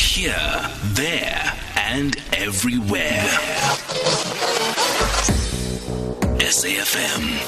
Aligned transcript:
Here, 0.00 0.70
there, 0.94 1.52
and 1.76 2.16
everywhere. 2.32 3.28
SAFM 6.40 7.38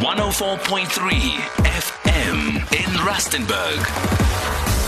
104.3 0.00 0.88
FM 1.64 2.56
in 2.72 2.90
Rustenburg. 3.06 4.87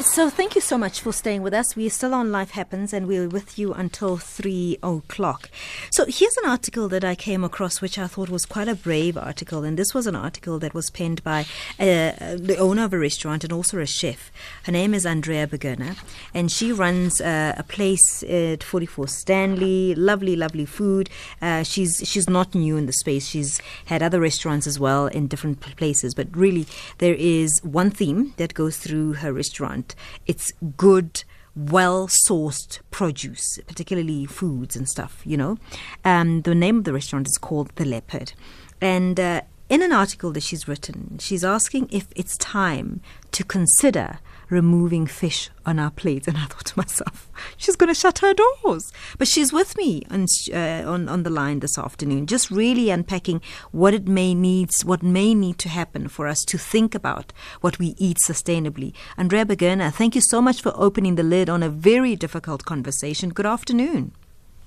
So, 0.00 0.30
thank 0.30 0.54
you 0.54 0.60
so 0.60 0.78
much 0.78 1.00
for 1.00 1.12
staying 1.12 1.42
with 1.42 1.52
us. 1.52 1.74
We're 1.74 1.90
still 1.90 2.14
on 2.14 2.30
Life 2.30 2.52
Happens 2.52 2.92
and 2.92 3.08
we're 3.08 3.28
with 3.28 3.58
you 3.58 3.72
until 3.72 4.16
three 4.16 4.78
o'clock. 4.80 5.50
So, 5.90 6.04
here's 6.06 6.36
an 6.36 6.48
article 6.48 6.88
that 6.88 7.02
I 7.02 7.16
came 7.16 7.42
across 7.42 7.80
which 7.80 7.98
I 7.98 8.06
thought 8.06 8.28
was 8.28 8.46
quite 8.46 8.68
a 8.68 8.76
brave 8.76 9.16
article. 9.16 9.64
And 9.64 9.76
this 9.76 9.94
was 9.94 10.06
an 10.06 10.14
article 10.14 10.60
that 10.60 10.72
was 10.72 10.88
penned 10.88 11.24
by 11.24 11.40
uh, 11.80 12.36
the 12.36 12.56
owner 12.60 12.84
of 12.84 12.92
a 12.92 12.98
restaurant 12.98 13.42
and 13.42 13.52
also 13.52 13.80
a 13.80 13.86
chef. 13.86 14.30
Her 14.64 14.72
name 14.72 14.94
is 14.94 15.04
Andrea 15.04 15.48
Burgener, 15.48 15.96
and 16.32 16.48
she 16.52 16.70
runs 16.70 17.20
uh, 17.20 17.54
a 17.56 17.64
place 17.64 18.22
at 18.22 18.62
44 18.62 19.08
Stanley. 19.08 19.96
Lovely, 19.96 20.36
lovely 20.36 20.64
food. 20.64 21.10
Uh, 21.42 21.64
she's, 21.64 22.02
she's 22.04 22.30
not 22.30 22.54
new 22.54 22.76
in 22.76 22.86
the 22.86 22.92
space, 22.92 23.26
she's 23.26 23.60
had 23.86 24.04
other 24.04 24.20
restaurants 24.20 24.68
as 24.68 24.78
well 24.78 25.08
in 25.08 25.26
different 25.26 25.60
places. 25.60 26.14
But 26.14 26.28
really, 26.36 26.68
there 26.98 27.16
is 27.18 27.60
one 27.64 27.90
theme 27.90 28.34
that 28.36 28.54
goes 28.54 28.76
through 28.76 29.14
her 29.14 29.32
restaurant 29.32 29.87
it's 30.26 30.52
good 30.76 31.24
well 31.54 32.06
sourced 32.06 32.78
produce, 32.90 33.58
particularly 33.66 34.26
foods 34.26 34.76
and 34.76 34.88
stuff, 34.88 35.22
you 35.24 35.36
know. 35.36 35.58
Um, 36.04 36.42
the 36.42 36.54
name 36.54 36.78
of 36.78 36.84
the 36.84 36.92
restaurant 36.92 37.26
is 37.26 37.36
called 37.38 37.70
The 37.74 37.84
Leopard. 37.84 38.32
And 38.80 39.18
uh, 39.18 39.42
in 39.68 39.82
an 39.82 39.92
article 39.92 40.30
that 40.32 40.42
she's 40.42 40.68
written, 40.68 41.18
she's 41.18 41.44
asking 41.44 41.88
if 41.90 42.08
it's 42.14 42.36
time 42.38 43.00
to 43.32 43.44
consider 43.44 44.18
removing 44.50 45.06
fish 45.06 45.50
on 45.66 45.78
our 45.78 45.90
plates. 45.90 46.28
And 46.28 46.36
I 46.36 46.44
thought 46.44 46.66
to 46.66 46.78
myself, 46.78 47.30
she's 47.56 47.76
going 47.76 47.88
to 47.88 47.94
shut 47.94 48.18
her 48.18 48.34
doors. 48.34 48.92
But 49.18 49.28
she's 49.28 49.52
with 49.52 49.76
me 49.76 50.02
on, 50.10 50.26
uh, 50.52 50.84
on, 50.86 51.08
on 51.08 51.22
the 51.22 51.30
line 51.30 51.60
this 51.60 51.78
afternoon, 51.78 52.26
just 52.26 52.50
really 52.50 52.90
unpacking 52.90 53.40
what 53.72 53.94
it 53.94 54.08
may 54.08 54.34
needs, 54.34 54.84
what 54.84 55.02
may 55.02 55.34
need 55.34 55.58
to 55.58 55.68
happen 55.68 56.08
for 56.08 56.26
us 56.26 56.44
to 56.44 56.58
think 56.58 56.94
about 56.94 57.32
what 57.60 57.78
we 57.78 57.94
eat 57.98 58.18
sustainably. 58.18 58.92
Andrea 59.16 59.44
Burgener, 59.44 59.92
thank 59.92 60.14
you 60.14 60.20
so 60.20 60.40
much 60.40 60.62
for 60.62 60.72
opening 60.76 61.14
the 61.14 61.22
lid 61.22 61.48
on 61.48 61.62
a 61.62 61.68
very 61.68 62.16
difficult 62.16 62.64
conversation. 62.64 63.30
Good 63.30 63.46
afternoon. 63.46 64.12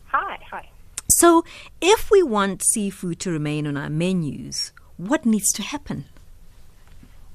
Hi, 0.08 0.40
hi. 0.50 0.70
So, 1.10 1.44
if 1.82 2.10
we 2.10 2.24
want 2.24 2.64
seafood 2.64 3.20
to 3.22 3.32
remain 3.32 3.68
on 3.68 3.76
our 3.76 3.90
menus, 3.90 4.72
what 4.98 5.26
needs 5.26 5.52
to 5.54 5.62
happen? 5.62 6.06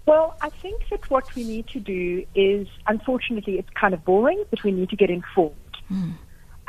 Well, 0.07 0.37
I 0.41 0.51
think 0.51 0.89
that 0.91 1.11
what 1.11 1.35
we 1.35 1.43
need 1.43 1.67
to 1.69 1.81
do 1.81 2.25
is, 2.35 2.69
unfortunately, 2.87 3.59
it's 3.59 3.69
kind 3.71 3.93
of 3.93 4.05
boring, 4.05 4.45
but 4.51 4.62
we 4.62 4.71
need 4.71 4.91
to 4.91 4.97
get 4.97 5.11
informed. 5.11 5.57
Mm. 5.91 6.15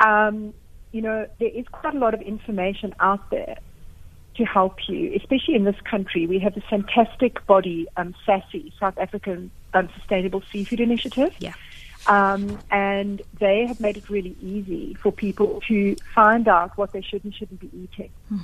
Um, 0.00 0.54
you 0.90 1.02
know, 1.02 1.26
there 1.38 1.48
is 1.48 1.66
quite 1.68 1.94
a 1.94 1.98
lot 1.98 2.14
of 2.14 2.20
information 2.20 2.94
out 2.98 3.30
there 3.30 3.58
to 4.36 4.44
help 4.44 4.88
you, 4.88 5.12
especially 5.14 5.54
in 5.54 5.64
this 5.64 5.80
country. 5.88 6.26
We 6.26 6.38
have 6.40 6.54
this 6.54 6.64
fantastic 6.68 7.44
body, 7.46 7.86
um, 7.96 8.14
SASSI, 8.26 8.72
South 8.78 8.98
African 8.98 9.50
um, 9.74 9.88
Sustainable 9.98 10.42
Seafood 10.50 10.80
Initiative. 10.80 11.34
Yeah. 11.38 11.54
Um, 12.06 12.58
and 12.70 13.20
they 13.38 13.66
have 13.66 13.80
made 13.80 13.96
it 13.96 14.08
really 14.08 14.36
easy 14.40 14.94
for 14.94 15.12
people 15.12 15.60
to 15.68 15.96
find 16.14 16.48
out 16.48 16.76
what 16.78 16.92
they 16.92 17.02
should 17.02 17.22
and 17.24 17.34
shouldn't 17.34 17.60
be 17.60 17.70
eating. 17.72 18.10
Mm. 18.32 18.40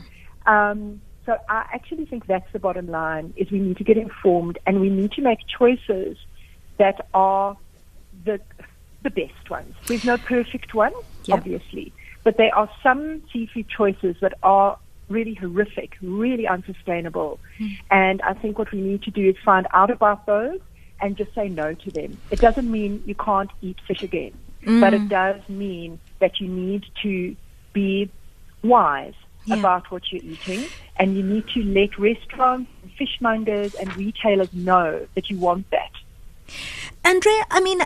Um, 0.47 1.01
so 1.27 1.39
I 1.49 1.67
actually 1.73 2.07
think 2.07 2.27
that's 2.27 2.51
the 2.53 2.59
bottom 2.59 2.89
line 2.89 3.33
is 3.37 3.51
we 3.51 3.59
need 3.59 3.79
to 3.79 3.85
get 3.85 3.97
informed 3.97 4.59
and 4.67 4.81
we 4.81 4.91
need 4.91 5.13
to 5.13 5.23
make 5.23 5.39
choices 5.47 6.19
that 6.79 7.07
are 7.15 7.57
the 8.25 8.41
the 9.03 9.11
best 9.11 9.51
ones. 9.51 9.75
There's 9.87 10.05
no 10.05 10.17
perfect 10.17 10.75
one, 10.75 10.93
obviously, 11.31 11.93
but 12.23 12.39
there 12.39 12.55
are 12.55 12.71
some 12.83 13.23
seafood 13.33 13.69
choices 13.69 14.17
that 14.21 14.35
are 14.43 14.79
really 15.11 15.35
horrific, 15.35 15.97
really 16.01 16.47
unsustainable. 16.47 17.39
Mm. 17.59 17.79
And 17.91 18.23
I 18.23 18.33
think 18.33 18.59
what 18.59 18.73
we 18.73 18.81
need 18.81 19.03
to 19.03 19.11
do 19.11 19.29
is 19.29 19.37
find 19.45 19.67
out 19.75 19.91
about 19.91 20.25
those 20.25 20.61
and 21.01 21.17
just 21.19 21.35
say 21.35 21.49
no 21.49 21.75
to 21.75 21.91
them. 21.91 22.17
It 22.31 22.41
doesn't 22.41 22.71
mean 22.71 23.03
you 23.05 23.15
can't 23.15 23.51
eat 23.61 23.77
fish 23.87 24.03
again, 24.03 24.33
mm. 24.63 24.81
but 24.81 24.95
it 24.95 25.09
does 25.11 25.41
mean 25.51 26.01
that 26.21 26.41
you 26.41 26.49
need 26.49 26.87
to 27.03 27.37
be 27.75 28.11
wise 28.63 29.15
yeah. 29.47 29.57
about 29.57 29.91
what 29.91 30.03
you're 30.11 30.23
eating, 30.23 30.69
and 30.97 31.17
you 31.17 31.23
need 31.23 31.47
to 31.55 31.63
let 31.63 31.99
restaurants, 31.99 32.71
fishmongers, 32.99 33.75
and 33.75 33.95
retailers 33.97 34.53
know 34.53 35.07
that 35.15 35.31
you 35.31 35.39
want 35.39 35.71
that. 35.71 35.91
Andrea, 37.05 37.45
I 37.51 37.61
mean, 37.61 37.81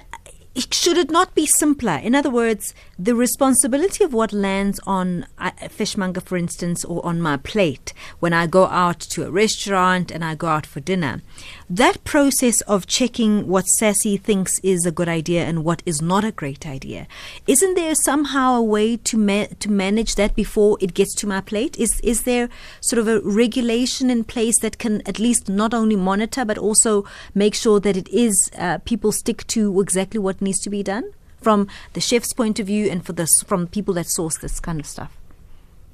should 0.56 0.98
it 0.98 1.10
not 1.10 1.34
be 1.34 1.46
simpler? 1.46 2.00
In 2.02 2.14
other 2.14 2.30
words, 2.30 2.74
the 2.98 3.14
responsibility 3.14 4.02
of 4.02 4.12
what 4.12 4.32
lands 4.32 4.80
on 4.86 5.26
a 5.38 5.68
fishmonger, 5.68 6.20
for 6.20 6.36
instance, 6.36 6.84
or 6.84 7.04
on 7.06 7.20
my 7.20 7.36
plate 7.36 7.92
when 8.18 8.32
I 8.32 8.46
go 8.46 8.66
out 8.66 8.98
to 9.00 9.24
a 9.24 9.30
restaurant 9.30 10.10
and 10.10 10.24
I 10.24 10.34
go 10.34 10.48
out 10.48 10.66
for 10.66 10.80
dinner, 10.80 11.22
that 11.70 12.02
process 12.02 12.60
of 12.62 12.86
checking 12.86 13.46
what 13.46 13.66
SASSI 13.80 14.20
thinks 14.20 14.58
is 14.64 14.84
a 14.84 14.90
good 14.90 15.08
idea 15.08 15.44
and 15.44 15.64
what 15.64 15.82
is 15.86 16.02
not 16.02 16.24
a 16.24 16.32
great 16.32 16.66
idea, 16.66 17.06
isn't 17.46 17.74
there 17.74 17.94
somehow 17.94 18.56
a 18.56 18.62
way 18.62 18.96
to 18.96 19.16
ma- 19.16 19.46
to 19.60 19.70
manage 19.70 20.16
that 20.16 20.34
before 20.34 20.76
it 20.80 20.94
gets 20.94 21.14
to 21.16 21.26
my 21.26 21.40
plate? 21.40 21.78
Is 21.78 22.00
is 22.00 22.22
there 22.22 22.48
sort 22.80 22.98
of 22.98 23.06
a 23.06 23.20
regulation 23.20 24.10
in 24.10 24.24
place 24.24 24.58
that 24.60 24.78
can 24.78 25.02
at 25.06 25.20
least 25.20 25.48
not 25.48 25.72
only 25.72 25.94
monitor 25.96 26.44
but 26.44 26.58
also 26.58 27.04
make 27.34 27.54
sure 27.54 27.78
that 27.80 27.96
it 27.96 28.08
is 28.08 28.50
uh, 28.58 28.78
people 28.78 29.12
stick 29.12 29.46
to 29.48 29.80
exactly 29.80 30.18
what 30.18 30.40
needs 30.40 30.47
to 30.60 30.70
be 30.70 30.82
done 30.82 31.12
from 31.40 31.68
the 31.92 32.00
chef's 32.00 32.32
point 32.32 32.58
of 32.58 32.66
view 32.66 32.90
and 32.90 33.04
for 33.04 33.12
the 33.12 33.28
from 33.46 33.66
people 33.66 33.94
that 33.94 34.08
source 34.08 34.38
this 34.38 34.60
kind 34.60 34.80
of 34.80 34.86
stuff? 34.86 35.16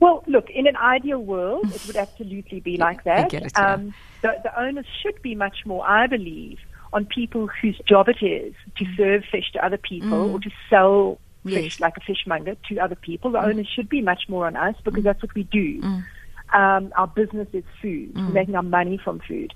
Well, 0.01 0.23
look, 0.27 0.51
in 0.51 0.67
an 0.67 0.77
ideal 0.77 1.21
world, 1.21 1.73
it 1.73 1.87
would 1.87 1.97
absolutely 1.97 2.61
be 2.61 2.77
like 2.87 3.05
that. 3.05 3.33
It, 3.33 3.53
yeah. 3.57 3.75
um, 3.75 3.95
the, 4.23 4.35
the 4.43 4.61
onus 4.61 4.87
should 5.03 5.21
be 5.23 5.35
much 5.35 5.65
more, 5.65 5.87
I 5.87 6.07
believe, 6.07 6.59
on 6.93 7.07
people 7.07 7.47
whose 7.47 7.81
job 7.87 8.09
it 8.09 8.23
is 8.23 8.55
to 8.77 8.85
mm. 8.85 8.97
serve 8.97 9.25
fish 9.31 9.51
to 9.53 9.65
other 9.65 9.79
people 9.79 10.29
mm. 10.29 10.35
or 10.35 10.41
to 10.41 10.51
sell 10.69 11.19
yes. 11.45 11.63
fish 11.63 11.81
like 11.81 11.97
a 11.97 12.01
fishmonger 12.01 12.57
to 12.69 12.79
other 12.79 12.95
people. 12.95 13.31
The 13.31 13.39
mm. 13.39 13.49
onus 13.49 13.67
should 13.67 13.89
be 13.89 14.01
much 14.03 14.29
more 14.29 14.47
on 14.47 14.57
us 14.57 14.77
because 14.85 15.01
mm. 15.01 15.05
that's 15.05 15.23
what 15.23 15.35
we 15.35 15.45
do. 15.45 15.81
Mm. 15.81 16.05
Um, 16.53 16.93
our 16.97 17.07
business 17.07 17.49
is 17.53 17.65
food. 17.81 18.15
We're 18.15 18.23
mm. 18.23 18.33
making 18.33 18.55
our 18.57 18.63
money 18.63 18.99
from 19.03 19.21
food. 19.21 19.55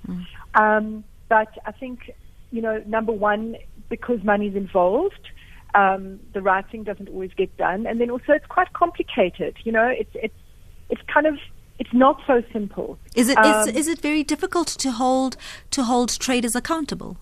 Um, 0.55 1.03
but 1.29 1.49
I 1.65 1.71
think, 1.71 2.11
you 2.51 2.61
know, 2.61 2.83
number 2.87 3.11
one, 3.11 3.55
because 3.89 4.23
money 4.23 4.47
is 4.47 4.55
involved, 4.55 5.29
um, 5.75 6.19
the 6.33 6.41
right 6.41 6.65
thing 6.69 6.83
doesn't 6.83 7.09
always 7.09 7.31
get 7.35 7.55
done, 7.57 7.85
and 7.85 7.99
then 7.99 8.09
also 8.09 8.33
it's 8.33 8.45
quite 8.45 8.73
complicated. 8.73 9.55
You 9.63 9.71
know, 9.71 9.87
it's 9.87 10.11
it's 10.15 10.33
it's 10.89 11.01
kind 11.13 11.27
of 11.27 11.37
it's 11.77 11.93
not 11.93 12.21
so 12.25 12.43
simple. 12.51 12.97
Is 13.15 13.29
it 13.29 13.37
um, 13.37 13.69
is, 13.69 13.75
is 13.75 13.87
it 13.87 13.99
very 13.99 14.23
difficult 14.23 14.67
to 14.67 14.91
hold 14.91 15.37
to 15.71 15.83
hold 15.83 16.19
traders 16.19 16.55
accountable? 16.55 17.17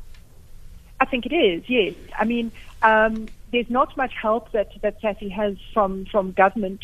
I 0.99 1.05
think 1.05 1.25
it 1.25 1.33
is. 1.33 1.63
Yes, 1.67 1.93
I 2.17 2.25
mean 2.25 2.51
um, 2.81 3.27
there's 3.51 3.69
not 3.69 3.95
much 3.97 4.13
help 4.19 4.51
that 4.51 4.69
that 4.81 5.01
SASSI 5.01 5.31
has 5.31 5.55
from 5.73 6.05
from 6.05 6.31
government 6.31 6.81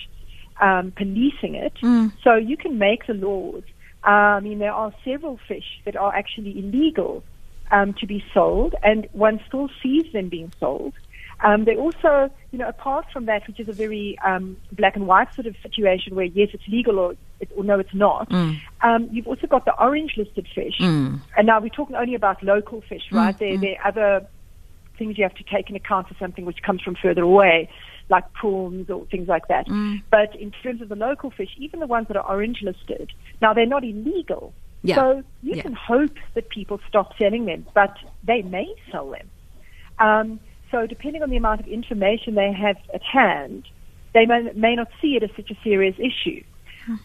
um, 0.60 0.92
policing 0.92 1.56
it. 1.56 1.74
Mm. 1.82 2.12
So 2.24 2.36
you 2.36 2.58
can 2.58 2.78
make 2.78 3.08
the 3.08 3.14
laws. 3.14 3.64
Uh, 4.06 4.38
I 4.38 4.40
mean 4.42 4.60
there 4.60 4.74
are 4.74 4.94
several 5.06 5.40
fish 5.48 5.82
that 5.86 5.96
are 5.96 6.14
actually 6.14 6.60
illegal 6.60 7.24
um, 7.74 7.94
to 7.96 8.06
be 8.06 8.24
sold, 8.34 8.76
and 8.84 9.08
one 9.12 9.42
still 9.48 9.68
sees 9.82 10.06
them 10.14 10.30
being 10.30 10.54
sold. 10.60 10.94
Um, 11.44 11.66
they 11.66 11.76
also, 11.76 12.30
you 12.52 12.60
know, 12.60 12.70
apart 12.70 13.06
from 13.12 13.26
that, 13.26 13.46
which 13.48 13.60
is 13.60 13.68
a 13.68 13.74
very 13.74 14.18
um, 14.24 14.56
black 14.72 14.96
and 14.96 15.08
white 15.08 15.34
sort 15.34 15.48
of 15.48 15.56
situation 15.62 16.16
where 16.16 16.26
yes, 16.26 16.50
it's 16.54 16.66
legal 16.70 17.00
or, 17.00 17.16
it, 17.42 17.50
or 17.58 17.64
no, 17.66 17.80
it's 17.80 17.94
not. 17.94 18.30
Mm. 18.30 18.62
Um, 18.82 19.10
you've 19.12 19.28
also 19.28 19.48
got 19.48 19.66
the 19.66 19.74
orange 19.78 20.14
listed 20.16 20.48
fish, 20.56 20.78
mm. 20.80 21.20
and 21.36 21.48
now 21.48 21.60
we're 21.60 21.68
talking 21.70 21.98
only 21.98 22.16
about 22.16 22.42
local 22.44 22.82
fish, 22.82 23.04
right? 23.12 23.36
Mm. 23.36 23.40
There, 23.40 23.58
there 23.58 23.76
are 23.82 23.88
other 23.88 24.28
things 24.98 25.18
you 25.18 25.24
have 25.24 25.34
to 25.36 25.44
take 25.44 25.70
in 25.70 25.76
account 25.76 26.08
for 26.08 26.16
something 26.20 26.46
which 26.46 26.62
comes 26.62 26.82
from 26.82 26.96
further 26.96 27.24
away, 27.24 27.70
like 28.10 28.32
prawns 28.34 28.90
or 28.90 29.06
things 29.08 29.28
like 29.28 29.48
that. 29.48 29.68
Mm. 29.68 30.04
But 30.12 30.36
in 30.36 30.52
terms 30.64 30.82
of 30.82 30.90
the 30.90 30.96
local 30.96 31.32
fish, 31.32 31.50
even 31.58 31.80
the 31.80 31.88
ones 31.88 32.08
that 32.08 32.16
are 32.16 32.26
orange 32.26 32.62
listed, 32.62 33.12
now 33.42 33.54
they're 33.54 33.66
not 33.66 33.84
illegal. 33.84 34.54
Yeah. 34.84 34.96
So 34.96 35.24
you 35.42 35.56
yeah. 35.56 35.64
can 35.64 35.74
hope 35.74 36.16
that 36.36 36.50
people 36.50 36.80
stop 36.88 37.18
selling 37.18 37.46
them, 37.46 37.66
but 37.74 37.98
they 38.24 38.42
may 38.42 38.74
sell 38.92 39.10
them. 39.10 39.30
Um, 40.00 40.40
so 40.72 40.86
depending 40.86 41.24
on 41.24 41.30
the 41.30 41.38
amount 41.38 41.62
of 41.62 41.68
information 41.68 42.36
they 42.36 42.52
have 42.52 42.78
at 42.94 43.02
hand, 43.02 43.68
they 44.14 44.26
may, 44.26 44.52
may 44.56 44.76
not 44.76 44.90
see 45.02 45.16
it 45.16 45.24
as 45.24 45.30
such 45.36 45.50
a 45.52 45.58
serious 45.64 45.96
issue. 45.98 46.44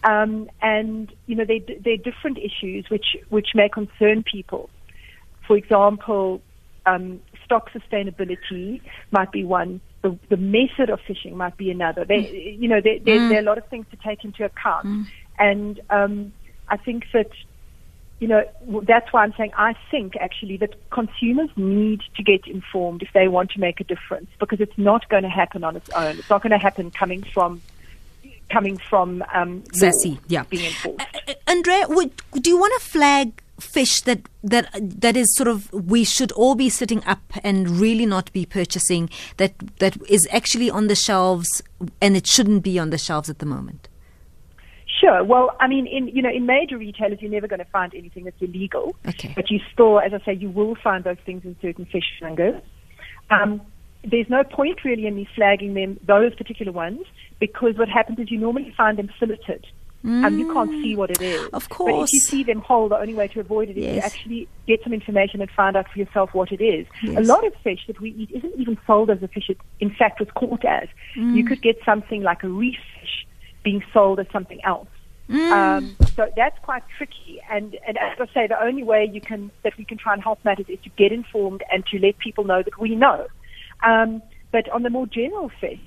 Um, 0.03 0.49
and 0.61 1.11
you 1.25 1.35
know, 1.35 1.45
there 1.45 1.93
are 1.93 1.97
different 1.97 2.37
issues 2.37 2.89
which 2.89 3.15
which 3.29 3.49
may 3.55 3.69
concern 3.69 4.23
people. 4.23 4.69
For 5.47 5.55
example, 5.55 6.41
um, 6.85 7.21
stock 7.45 7.69
sustainability 7.71 8.81
might 9.11 9.31
be 9.31 9.43
one. 9.43 9.81
The, 10.01 10.17
the 10.29 10.37
method 10.37 10.89
of 10.89 10.99
fishing 11.07 11.35
might 11.35 11.57
be 11.57 11.71
another. 11.71 12.05
They, 12.05 12.57
you 12.59 12.67
know, 12.67 12.79
there, 12.81 12.99
there, 12.99 13.19
mm. 13.19 13.29
there, 13.29 13.37
are 13.39 13.41
a 13.41 13.45
lot 13.45 13.57
of 13.57 13.67
things 13.67 13.85
to 13.91 13.97
take 13.97 14.23
into 14.23 14.45
account. 14.45 14.85
Mm. 14.85 15.05
And 15.37 15.81
um, 15.89 16.33
I 16.67 16.77
think 16.77 17.05
that 17.13 17.31
you 18.19 18.27
know, 18.27 18.43
that's 18.83 19.11
why 19.13 19.23
I'm 19.23 19.33
saying 19.37 19.51
I 19.57 19.75
think 19.89 20.15
actually 20.17 20.57
that 20.57 20.75
consumers 20.89 21.49
need 21.55 22.01
to 22.15 22.23
get 22.23 22.45
informed 22.47 23.01
if 23.01 23.09
they 23.13 23.27
want 23.29 23.51
to 23.51 23.59
make 23.59 23.79
a 23.79 23.85
difference 23.85 24.29
because 24.39 24.59
it's 24.59 24.77
not 24.77 25.07
going 25.09 25.23
to 25.23 25.29
happen 25.29 25.63
on 25.63 25.77
its 25.77 25.89
own. 25.91 26.17
It's 26.17 26.29
not 26.29 26.41
going 26.41 26.51
to 26.51 26.57
happen 26.57 26.91
coming 26.91 27.23
from 27.23 27.61
coming 28.49 28.77
from 28.77 29.23
um, 29.33 29.61
SASSI, 29.73 30.17
yeah. 30.27 30.43
being 30.49 30.65
enforced. 30.65 31.01
Uh, 31.27 31.33
Andrea, 31.47 31.85
would, 31.87 32.11
do 32.33 32.49
you 32.49 32.59
want 32.59 32.73
to 32.81 32.87
flag 32.87 33.41
fish 33.59 34.01
that 34.01 34.21
that 34.41 34.69
that 34.81 35.17
is 35.17 35.35
sort 35.35 35.47
of 35.47 35.71
we 35.73 36.05
should 36.05 36.31
all 36.31 36.55
be 36.55 36.69
sitting 36.69 37.03
up 37.03 37.21
and 37.43 37.69
really 37.69 38.05
not 38.05 38.31
be 38.31 38.45
purchasing 38.45 39.09
that 39.35 39.53
that 39.79 39.97
is 40.09 40.25
actually 40.31 40.69
on 40.69 40.87
the 40.87 40.95
shelves 40.95 41.61
and 42.01 42.15
it 42.15 42.25
shouldn't 42.25 42.63
be 42.63 42.79
on 42.79 42.89
the 42.89 42.97
shelves 42.97 43.29
at 43.29 43.39
the 43.39 43.45
moment? 43.45 43.87
Sure. 44.99 45.23
Well, 45.23 45.55
I 45.59 45.67
mean, 45.67 45.87
in 45.87 46.07
you 46.09 46.21
know, 46.21 46.29
in 46.29 46.45
major 46.45 46.77
retailers, 46.77 47.21
you're 47.21 47.31
never 47.31 47.47
going 47.47 47.59
to 47.59 47.65
find 47.65 47.93
anything 47.95 48.25
that's 48.25 48.41
illegal. 48.41 48.95
Okay. 49.07 49.33
But 49.35 49.49
you 49.49 49.59
still, 49.71 49.99
as 49.99 50.13
I 50.13 50.19
say, 50.25 50.33
you 50.33 50.49
will 50.49 50.75
find 50.75 51.03
those 51.03 51.17
things 51.25 51.45
in 51.45 51.55
certain 51.61 51.85
fish 51.85 52.05
fingers. 52.19 52.61
Um, 53.29 53.61
there's 54.03 54.29
no 54.29 54.43
point 54.43 54.83
really 54.83 55.05
in 55.05 55.15
me 55.15 55.27
flagging 55.35 55.73
them, 55.73 55.99
those 56.05 56.33
particular 56.35 56.71
ones, 56.71 57.05
because 57.39 57.77
what 57.77 57.89
happens 57.89 58.19
is 58.19 58.31
you 58.31 58.37
normally 58.37 58.73
find 58.75 58.97
them 58.97 59.09
filleted. 59.19 59.65
Um, 60.01 60.39
you 60.39 60.51
can't 60.53 60.69
see 60.69 60.95
what 60.95 61.11
it 61.11 61.21
is. 61.21 61.49
Of 61.51 61.67
course. 61.67 61.91
But 61.91 62.03
if 62.03 62.13
you 62.13 62.19
see 62.21 62.43
them 62.43 62.61
whole, 62.61 62.87
the 62.87 62.97
only 62.97 63.13
way 63.13 63.27
to 63.27 63.41
avoid 63.41 63.69
it 63.69 63.77
is 63.77 63.99
to 63.99 64.05
actually 64.05 64.47
get 64.65 64.81
some 64.81 64.93
information 64.93 65.41
and 65.41 65.51
find 65.51 65.75
out 65.75 65.89
for 65.91 65.99
yourself 65.99 66.33
what 66.33 66.53
it 66.53 66.63
is. 66.63 66.87
A 67.03 67.21
lot 67.21 67.45
of 67.45 67.53
fish 67.63 67.81
that 67.87 67.99
we 67.99 68.11
eat 68.11 68.31
isn't 68.31 68.53
even 68.57 68.77
sold 68.87 69.09
as 69.09 69.21
a 69.21 69.27
fish 69.27 69.49
it, 69.49 69.57
in 69.81 69.93
fact, 69.93 70.21
was 70.21 70.29
caught 70.35 70.63
as. 70.63 70.87
Mm. 71.17 71.35
You 71.35 71.43
could 71.43 71.61
get 71.61 71.77
something 71.83 72.23
like 72.23 72.43
a 72.43 72.47
reef 72.47 72.77
fish 72.99 73.27
being 73.63 73.83
sold 73.93 74.19
as 74.19 74.27
something 74.31 74.59
else. 74.63 74.87
Mm. 75.29 75.51
Um, 75.51 75.95
so 76.15 76.27
that's 76.35 76.57
quite 76.63 76.83
tricky. 76.97 77.39
And, 77.49 77.77
and 77.87 77.97
as 77.97 78.17
I 78.19 78.25
say, 78.33 78.47
the 78.47 78.61
only 78.61 78.83
way 78.83 79.09
you 79.11 79.21
can 79.21 79.51
that 79.63 79.77
we 79.77 79.85
can 79.85 79.97
try 79.97 80.13
and 80.13 80.23
help 80.23 80.43
matters 80.43 80.65
is 80.67 80.79
to 80.83 80.89
get 80.97 81.11
informed 81.11 81.63
and 81.71 81.85
to 81.87 81.99
let 81.99 82.17
people 82.17 82.43
know 82.43 82.63
that 82.63 82.79
we 82.79 82.95
know. 82.95 83.27
Um, 83.83 84.21
but 84.51 84.67
on 84.69 84.83
the 84.83 84.89
more 84.89 85.05
general 85.05 85.51
fish, 85.61 85.79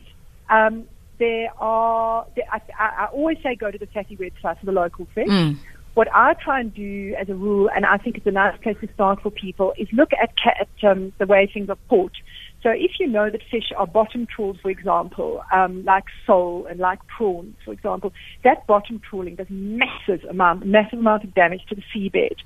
um, 0.48 0.84
there 1.18 1.50
are. 1.58 2.26
There, 2.36 2.44
I, 2.50 2.60
I, 2.78 3.06
always 3.12 3.38
say 3.42 3.56
go 3.56 3.70
to 3.70 3.78
the 3.78 3.86
SASSI 3.88 4.18
website 4.18 4.60
for 4.60 4.66
the 4.66 4.72
local 4.72 5.06
fish. 5.14 5.28
Mm. 5.28 5.56
What 5.94 6.08
I 6.14 6.34
try 6.34 6.60
and 6.60 6.72
do 6.72 7.14
as 7.20 7.28
a 7.28 7.34
rule, 7.34 7.68
and 7.74 7.84
I 7.84 7.98
think 7.98 8.16
it's 8.16 8.26
a 8.26 8.30
nice 8.30 8.58
place 8.62 8.76
to 8.80 8.88
start 8.94 9.20
for 9.20 9.30
people, 9.30 9.74
is 9.76 9.88
look 9.92 10.10
at, 10.14 10.30
at 10.58 10.90
um, 10.90 11.12
the 11.18 11.26
way 11.26 11.50
things 11.52 11.68
are 11.68 11.76
caught. 11.88 12.12
So 12.62 12.70
if 12.70 12.92
you 13.00 13.08
know 13.08 13.28
that 13.28 13.40
fish 13.50 13.72
are 13.76 13.86
bottom 13.86 14.26
trawled, 14.26 14.60
for 14.60 14.70
example, 14.70 15.42
um, 15.52 15.84
like 15.84 16.04
sole 16.26 16.66
and 16.70 16.78
like 16.78 17.00
prawns, 17.08 17.56
for 17.64 17.72
example, 17.72 18.12
that 18.44 18.66
bottom 18.68 19.00
trawling 19.00 19.34
does 19.34 19.48
massive 19.50 20.24
amount, 20.30 20.64
massive 20.64 21.00
amount 21.00 21.24
of 21.24 21.34
damage 21.34 21.62
to 21.70 21.74
the 21.74 21.82
seabed, 21.94 22.36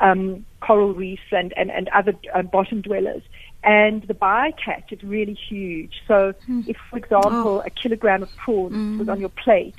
um, 0.00 0.44
coral 0.60 0.92
reefs 0.92 1.22
and, 1.32 1.54
and, 1.56 1.70
and 1.70 1.88
other 1.88 2.12
uh, 2.34 2.42
bottom 2.42 2.82
dwellers. 2.82 3.22
And 3.64 4.02
the 4.02 4.14
bycatch 4.14 4.92
is 4.92 5.02
really 5.02 5.34
huge. 5.48 5.94
So 6.06 6.34
if, 6.68 6.76
for 6.90 6.98
example, 6.98 7.62
a 7.62 7.70
kilogram 7.70 8.22
of 8.22 8.36
prawns 8.36 8.98
was 8.98 9.08
on 9.08 9.18
your 9.18 9.30
plate, 9.30 9.74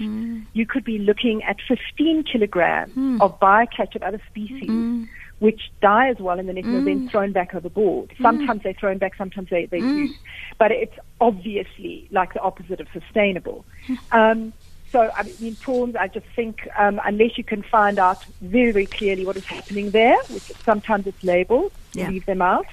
you 0.53 0.65
could 0.65 0.83
be 0.83 0.97
looking 0.97 1.41
at 1.43 1.57
15 1.67 2.23
kilograms 2.23 3.21
of 3.21 3.39
bycatch 3.39 3.95
of 3.95 4.01
other 4.01 4.21
species 4.29 5.07
which 5.39 5.61
die 5.81 6.09
as 6.09 6.17
well 6.19 6.39
and 6.39 6.47
then 6.49 6.57
are 6.57 6.81
then 6.85 7.07
thrown 7.11 7.31
back 7.31 7.53
overboard. 7.53 8.11
Sometimes 8.21 8.61
they're 8.63 8.73
thrown 8.79 8.97
back, 8.97 9.13
sometimes 9.17 9.49
they, 9.49 9.65
they 9.65 9.77
use. 9.77 10.15
But 10.57 10.71
it's 10.71 10.95
obviously 11.21 12.07
like 12.11 12.33
the 12.33 12.41
opposite 12.41 12.79
of 12.79 12.87
sustainable. 12.93 13.65
Um, 14.11 14.53
so, 14.93 15.09
I 15.17 15.23
mean, 15.23 15.57
prawns, 15.59 15.95
I 15.99 16.07
just 16.07 16.25
think 16.33 16.59
um, 16.79 17.01
unless 17.05 17.37
you 17.37 17.43
can 17.43 17.61
find 17.69 17.99
out 17.99 18.19
very, 18.41 18.71
very 18.71 18.87
clearly 18.87 19.25
what 19.25 19.35
is 19.35 19.43
happening 19.47 19.91
there, 19.91 20.15
which 20.29 20.45
sometimes 20.65 21.05
it's 21.07 21.21
labeled, 21.23 21.73
Yeah. 21.93 22.09
leave 22.09 22.25
them 22.25 22.41
out. 22.41 22.65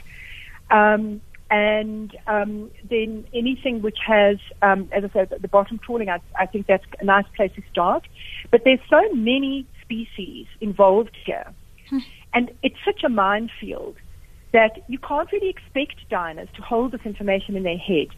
Um, 0.71 1.21
and 1.51 2.17
um, 2.27 2.71
then 2.89 3.27
anything 3.35 3.83
which 3.83 3.99
has, 4.07 4.39
um, 4.63 4.89
as 4.93 5.05
I 5.05 5.11
said, 5.13 5.29
the, 5.31 5.39
the 5.41 5.49
bottom 5.49 5.79
trawling, 5.85 6.09
I, 6.09 6.21
I 6.39 6.47
think 6.47 6.67
that's 6.67 6.85
a 7.01 7.05
nice 7.05 7.27
place 7.37 7.51
to 7.57 7.63
start. 7.71 8.07
But 8.51 8.63
there's 8.65 8.81
so 8.89 9.03
many 9.13 9.67
species 9.83 10.47
involved 10.61 11.17
here. 11.27 11.53
And 12.35 12.51
it's 12.63 12.77
such 12.85 13.05
a 13.05 13.09
minefield 13.09 13.97
that 14.53 14.85
you 14.89 14.99
can't 14.99 15.31
really 15.33 15.49
expect 15.49 16.09
diners 16.09 16.49
to 16.55 16.63
hold 16.63 16.93
this 16.93 17.01
information 17.05 17.57
in 17.57 17.63
their 17.63 17.79
head. 17.79 18.09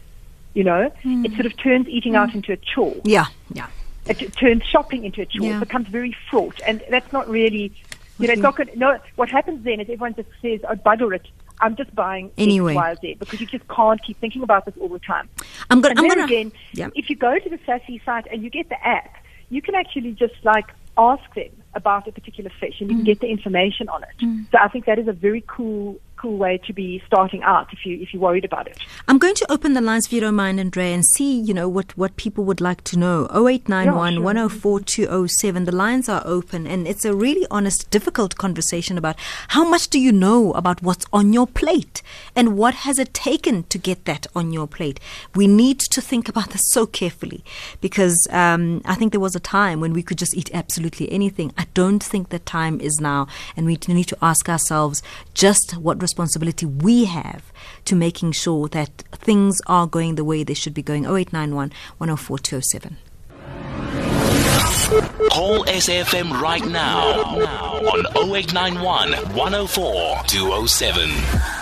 You 0.53 0.63
know, 0.63 0.89
hmm. 1.03 1.25
it 1.25 1.33
sort 1.33 1.45
of 1.45 1.55
turns 1.57 1.87
eating 1.87 2.15
out 2.15 2.31
hmm. 2.31 2.37
into 2.37 2.53
a 2.53 2.57
chore. 2.57 2.95
Yeah, 3.03 3.27
yeah. 3.53 3.67
It 4.07 4.33
turns 4.33 4.63
shopping 4.63 5.03
into 5.05 5.21
a 5.21 5.25
chore. 5.25 5.47
Yeah. 5.47 5.57
It 5.57 5.59
becomes 5.59 5.87
very 5.87 6.15
fraught, 6.29 6.59
and 6.65 6.83
that's 6.89 7.11
not 7.13 7.29
really. 7.29 7.73
You 8.19 8.27
know, 8.27 8.33
it's 8.33 8.41
not 8.41 8.55
good. 8.55 8.75
No, 8.75 8.99
what 9.15 9.29
happens 9.29 9.63
then 9.63 9.79
is 9.79 9.83
everyone 9.83 10.15
just 10.15 10.29
says, 10.41 10.61
"Oh, 10.67 10.75
bugger 10.75 11.13
it! 11.15 11.27
I'm 11.59 11.75
just 11.75 11.93
buying 11.93 12.31
Anyway. 12.37 12.73
X, 12.73 12.75
Y, 12.75 12.95
Z," 13.01 13.15
because 13.19 13.41
you 13.41 13.45
just 13.45 13.67
can't 13.67 14.01
keep 14.01 14.19
thinking 14.19 14.41
about 14.41 14.65
this 14.65 14.75
all 14.79 14.89
the 14.89 14.99
time. 14.99 15.29
I'm 15.69 15.81
gonna. 15.81 15.91
And 15.91 15.99
I'm 15.99 16.07
then 16.07 16.17
gonna. 16.17 16.25
again, 16.25 16.51
yeah. 16.73 16.89
if 16.95 17.09
you 17.09 17.15
go 17.15 17.37
to 17.37 17.49
the 17.49 17.57
SASSI 17.59 18.03
site 18.05 18.27
and 18.31 18.41
you 18.41 18.49
get 18.49 18.69
the 18.69 18.87
app, 18.87 19.23
you 19.49 19.61
can 19.61 19.75
actually 19.75 20.13
just 20.13 20.33
like 20.43 20.65
ask 20.97 21.23
them 21.35 21.49
about 21.73 22.07
a 22.07 22.11
particular 22.11 22.49
fish, 22.59 22.75
and 22.79 22.89
you 22.89 22.95
can 22.97 23.03
Mm. 23.03 23.07
get 23.07 23.19
the 23.19 23.27
information 23.27 23.87
on 23.89 24.03
it. 24.03 24.09
So 24.51 24.57
I 24.59 24.67
think 24.67 24.85
that 24.85 24.97
is 24.99 25.07
a 25.07 25.13
very 25.13 25.43
cool, 25.47 25.97
cool 26.17 26.37
way 26.37 26.59
to 26.65 26.73
be 26.73 27.01
starting 27.05 27.43
out 27.43 27.71
if 27.71 27.85
you 27.85 27.97
if 28.01 28.13
you're 28.13 28.21
worried 28.21 28.45
about 28.45 28.67
it. 28.67 28.77
I'm 29.07 29.17
going 29.17 29.35
to 29.35 29.51
open 29.51 29.73
the 29.73 29.81
lines 29.81 30.07
if 30.07 30.13
you 30.13 30.21
don't 30.21 30.35
mind, 30.35 30.59
Andrea, 30.59 30.93
and 30.93 31.05
see, 31.05 31.39
you 31.39 31.53
know, 31.53 31.69
what, 31.69 31.97
what 31.97 32.15
people 32.17 32.43
would 32.45 32.61
like 32.61 32.83
to 32.85 32.97
know. 32.97 33.25
0891 33.33 34.13
Yeah, 34.13 34.17
sure. 34.17 34.23
104 34.23 34.79
207. 34.81 35.65
The 35.65 35.75
lines 35.75 36.09
are 36.09 36.21
open, 36.25 36.67
and 36.67 36.87
it's 36.87 37.05
a 37.05 37.15
really 37.15 37.45
honest, 37.51 37.89
difficult 37.89 38.37
conversation 38.37 38.97
about 38.97 39.15
how 39.49 39.67
much 39.67 39.89
do 39.89 39.99
you 39.99 40.11
know 40.11 40.53
about 40.53 40.81
what's 40.81 41.05
on 41.13 41.33
your 41.33 41.47
plate 41.47 42.01
and 42.35 42.57
what 42.57 42.73
has 42.73 42.99
it 42.99 43.13
taken 43.13 43.63
to 43.63 43.77
get 43.77 44.05
that 44.05 44.27
on 44.35 44.51
your 44.51 44.67
plate. 44.67 44.99
We 45.35 45.47
need 45.47 45.79
to 45.79 46.01
think 46.01 46.27
about 46.29 46.51
this 46.51 46.71
so 46.71 46.85
carefully 46.85 47.43
because 47.81 48.27
um, 48.31 48.81
I 48.85 48.95
think 48.95 49.11
there 49.11 49.21
was 49.21 49.35
a 49.35 49.39
time 49.39 49.79
when 49.79 49.93
we 49.93 50.03
could 50.03 50.17
just 50.17 50.35
eat 50.35 50.49
absolutely 50.53 51.11
anything. 51.11 51.53
I 51.57 51.67
don't 51.73 52.03
think 52.03 52.29
the 52.29 52.39
time 52.39 52.79
is 52.81 52.99
now, 52.99 53.27
and 53.55 53.65
we 53.65 53.77
need 53.87 54.07
to 54.07 54.17
ask 54.21 54.49
ourselves 54.49 55.01
just 55.33 55.77
what 55.77 56.01
responsibility 56.07 56.65
we 56.65 57.05
have 57.05 57.43
to 57.85 57.95
making 57.95 58.31
sure 58.31 58.67
that 58.69 59.03
things 59.11 59.61
are 59.67 59.87
going 59.87 60.15
the 60.15 60.23
way 60.23 60.43
they 60.43 60.53
should 60.53 60.73
be 60.73 60.81
going. 60.81 61.03
0891 61.05 61.71
104 61.97 62.39
207. 62.39 62.97
Call 65.31 65.65
SAFM 65.65 66.41
right 66.41 66.65
now 66.65 67.21
on 67.91 68.05
0891 68.31 69.11
104 69.35 70.23
207. 70.27 71.56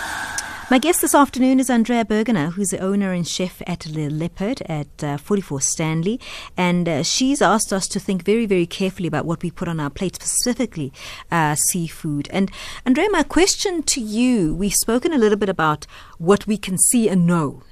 My 0.68 0.78
guest 0.78 1.00
this 1.00 1.14
afternoon 1.14 1.60
is 1.60 1.70
Andrea 1.70 2.04
Burgener, 2.04 2.54
who's 2.54 2.70
the 2.70 2.80
owner 2.80 3.12
and 3.12 3.26
chef 3.26 3.62
at 3.68 3.86
Le 3.86 4.10
Leopard 4.10 4.62
at 4.62 5.04
uh, 5.04 5.16
44 5.16 5.60
Stanley. 5.60 6.18
And 6.56 6.88
uh, 6.88 7.02
she's 7.04 7.40
asked 7.40 7.72
us 7.72 7.86
to 7.86 8.00
think 8.00 8.24
very, 8.24 8.46
very 8.46 8.66
carefully 8.66 9.06
about 9.06 9.26
what 9.26 9.44
we 9.44 9.52
put 9.52 9.68
on 9.68 9.78
our 9.78 9.90
plate, 9.90 10.16
specifically 10.16 10.92
uh, 11.30 11.54
seafood. 11.54 12.28
And 12.32 12.50
Andrea, 12.84 13.08
my 13.10 13.22
question 13.22 13.84
to 13.84 14.00
you 14.00 14.56
we've 14.56 14.74
spoken 14.74 15.12
a 15.12 15.18
little 15.18 15.38
bit 15.38 15.48
about 15.48 15.86
what 16.18 16.48
we 16.48 16.58
can 16.58 16.78
see 16.78 17.08
and 17.08 17.28
know. 17.28 17.62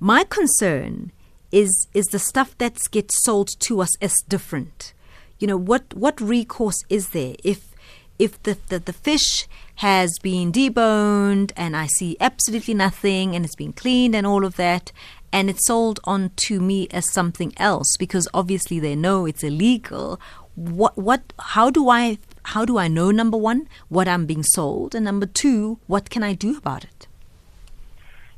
My 0.00 0.24
concern 0.24 1.12
is 1.50 1.86
is 1.92 2.06
the 2.06 2.18
stuff 2.18 2.56
that 2.56 2.80
gets 2.90 3.22
sold 3.22 3.48
to 3.60 3.82
us 3.82 3.94
as 4.00 4.22
different. 4.26 4.94
You 5.38 5.48
know, 5.48 5.58
what, 5.58 5.92
what 5.92 6.18
recourse 6.18 6.82
is 6.88 7.10
there 7.10 7.34
if 7.44 7.72
if 8.18 8.42
the, 8.44 8.56
the, 8.68 8.78
the 8.78 8.92
fish 8.94 9.46
has 9.82 10.16
been 10.20 10.52
deboned 10.52 11.50
and 11.56 11.76
I 11.76 11.88
see 11.88 12.16
absolutely 12.20 12.72
nothing 12.72 13.34
and 13.34 13.44
it's 13.44 13.56
been 13.56 13.72
cleaned 13.72 14.14
and 14.14 14.24
all 14.24 14.44
of 14.44 14.54
that 14.54 14.92
and 15.32 15.50
it's 15.50 15.66
sold 15.66 15.98
on 16.04 16.30
to 16.46 16.60
me 16.60 16.86
as 16.92 17.12
something 17.12 17.52
else 17.56 17.96
because 17.98 18.28
obviously 18.32 18.78
they 18.78 18.94
know 18.94 19.26
it's 19.26 19.42
illegal. 19.42 20.20
What 20.54 20.96
what 20.96 21.32
how 21.40 21.68
do 21.68 21.88
I 21.88 22.18
how 22.44 22.64
do 22.64 22.78
I 22.78 22.86
know 22.86 23.10
number 23.10 23.36
1 23.36 23.68
what 23.88 24.06
I'm 24.06 24.24
being 24.24 24.44
sold? 24.44 24.94
And 24.94 25.04
number 25.04 25.26
2 25.26 25.80
what 25.88 26.10
can 26.10 26.22
I 26.22 26.34
do 26.34 26.56
about 26.56 26.84
it? 26.84 27.08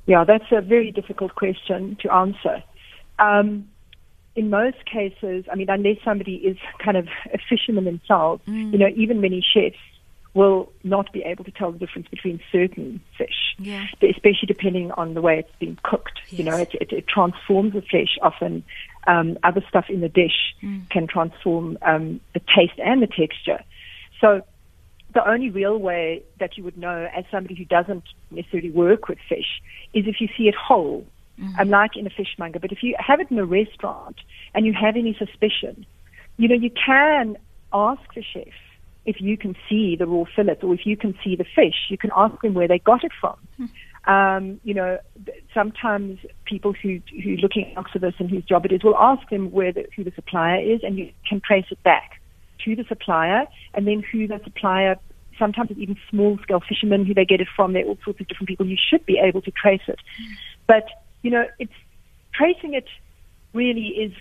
Yeah, 0.06 0.24
that's 0.24 0.50
a 0.50 0.62
very 0.62 0.92
difficult 0.92 1.34
question 1.34 1.98
to 2.00 2.10
answer. 2.10 2.62
Um, 3.18 3.68
in 4.34 4.48
most 4.48 4.82
cases, 4.86 5.44
I 5.52 5.56
mean, 5.56 5.68
unless 5.68 5.98
somebody 6.02 6.36
is 6.36 6.56
kind 6.82 6.96
of 6.96 7.06
a 7.34 7.38
fisherman 7.50 7.84
themselves, 7.84 8.42
you 8.46 8.78
know, 8.78 8.88
even 8.96 9.20
many 9.20 9.44
chefs 9.52 9.76
will 10.34 10.72
not 10.82 11.12
be 11.12 11.22
able 11.22 11.44
to 11.44 11.52
tell 11.52 11.70
the 11.70 11.78
difference 11.78 12.08
between 12.08 12.40
certain 12.50 13.00
fish, 13.16 13.54
Yeah. 13.58 13.86
especially 14.02 14.46
depending 14.46 14.90
on 14.92 15.14
the 15.14 15.22
way 15.22 15.38
it's 15.38 15.58
been 15.60 15.78
cooked. 15.84 16.18
You 16.32 16.44
know, 16.44 16.56
it, 16.56 16.70
it, 16.74 16.92
it 16.92 17.06
transforms 17.08 17.72
the 17.72 17.82
flesh 17.82 18.18
often. 18.20 18.64
Um, 19.06 19.38
other 19.44 19.62
stuff 19.68 19.86
in 19.88 20.00
the 20.00 20.08
dish 20.08 20.54
can 20.90 21.06
transform 21.06 21.78
um, 21.82 22.20
the 22.32 22.40
taste 22.40 22.78
and 22.78 23.00
the 23.02 23.06
texture. 23.06 23.60
So 24.20 24.42
the 25.12 25.28
only 25.28 25.50
real 25.50 25.78
way 25.78 26.22
that 26.40 26.56
you 26.58 26.64
would 26.64 26.76
know 26.76 27.08
as 27.16 27.24
somebody 27.30 27.54
who 27.54 27.64
doesn't 27.64 28.04
necessarily 28.32 28.70
work 28.70 29.08
with 29.08 29.18
fish 29.28 29.62
is 29.92 30.06
if 30.08 30.20
you 30.20 30.28
see 30.36 30.48
it 30.48 30.54
whole, 30.56 31.06
unlike 31.58 31.96
in 31.96 32.06
a 32.06 32.10
fishmonger. 32.10 32.58
But 32.58 32.72
if 32.72 32.82
you 32.82 32.96
have 32.98 33.20
it 33.20 33.30
in 33.30 33.38
a 33.38 33.44
restaurant 33.44 34.16
and 34.54 34.66
you 34.66 34.72
have 34.72 34.96
any 34.96 35.14
suspicion, 35.16 35.86
you 36.38 36.48
know, 36.48 36.56
you 36.56 36.70
can 36.70 37.36
ask 37.72 38.02
the 38.14 38.22
chef 38.22 38.48
if 39.06 39.20
you 39.20 39.36
can 39.36 39.54
see 39.68 39.96
the 39.96 40.06
raw 40.06 40.24
fillet 40.34 40.58
or 40.62 40.74
if 40.74 40.86
you 40.86 40.96
can 40.96 41.14
see 41.22 41.36
the 41.36 41.44
fish, 41.44 41.88
you 41.88 41.98
can 41.98 42.10
ask 42.16 42.40
them 42.42 42.54
where 42.54 42.68
they 42.68 42.78
got 42.78 43.04
it 43.04 43.12
from. 43.20 43.36
Hmm. 43.56 43.66
Um, 44.06 44.60
you 44.64 44.74
know, 44.74 44.98
sometimes 45.54 46.18
people 46.44 46.74
who 46.74 47.00
who 47.22 47.34
are 47.34 47.36
looking 47.36 47.72
after 47.76 47.98
this 47.98 48.14
and 48.18 48.30
whose 48.30 48.44
job 48.44 48.66
it 48.66 48.72
is 48.72 48.84
will 48.84 48.96
ask 48.98 49.28
them 49.30 49.50
where 49.50 49.72
the, 49.72 49.86
who 49.96 50.04
the 50.04 50.12
supplier 50.14 50.60
is, 50.60 50.80
and 50.82 50.98
you 50.98 51.10
can 51.28 51.40
trace 51.40 51.64
it 51.70 51.82
back 51.82 52.20
to 52.64 52.76
the 52.76 52.84
supplier, 52.84 53.46
and 53.72 53.86
then 53.86 54.02
who 54.12 54.26
the 54.26 54.40
supplier. 54.44 54.96
Sometimes 55.38 55.70
it's 55.70 55.80
even 55.80 55.96
small 56.10 56.38
scale 56.42 56.60
fishermen 56.60 57.04
who 57.04 57.12
they 57.12 57.24
get 57.24 57.40
it 57.40 57.48
from. 57.56 57.72
There 57.72 57.84
are 57.84 57.88
all 57.88 57.98
sorts 58.04 58.20
of 58.20 58.28
different 58.28 58.48
people. 58.48 58.66
You 58.66 58.76
should 58.78 59.04
be 59.04 59.18
able 59.18 59.42
to 59.42 59.50
trace 59.50 59.82
it, 59.88 59.98
hmm. 60.18 60.32
but 60.66 60.84
you 61.22 61.30
know, 61.30 61.46
it's 61.58 61.72
tracing 62.34 62.74
it. 62.74 62.86
Really, 63.54 63.86
is 63.86 64.12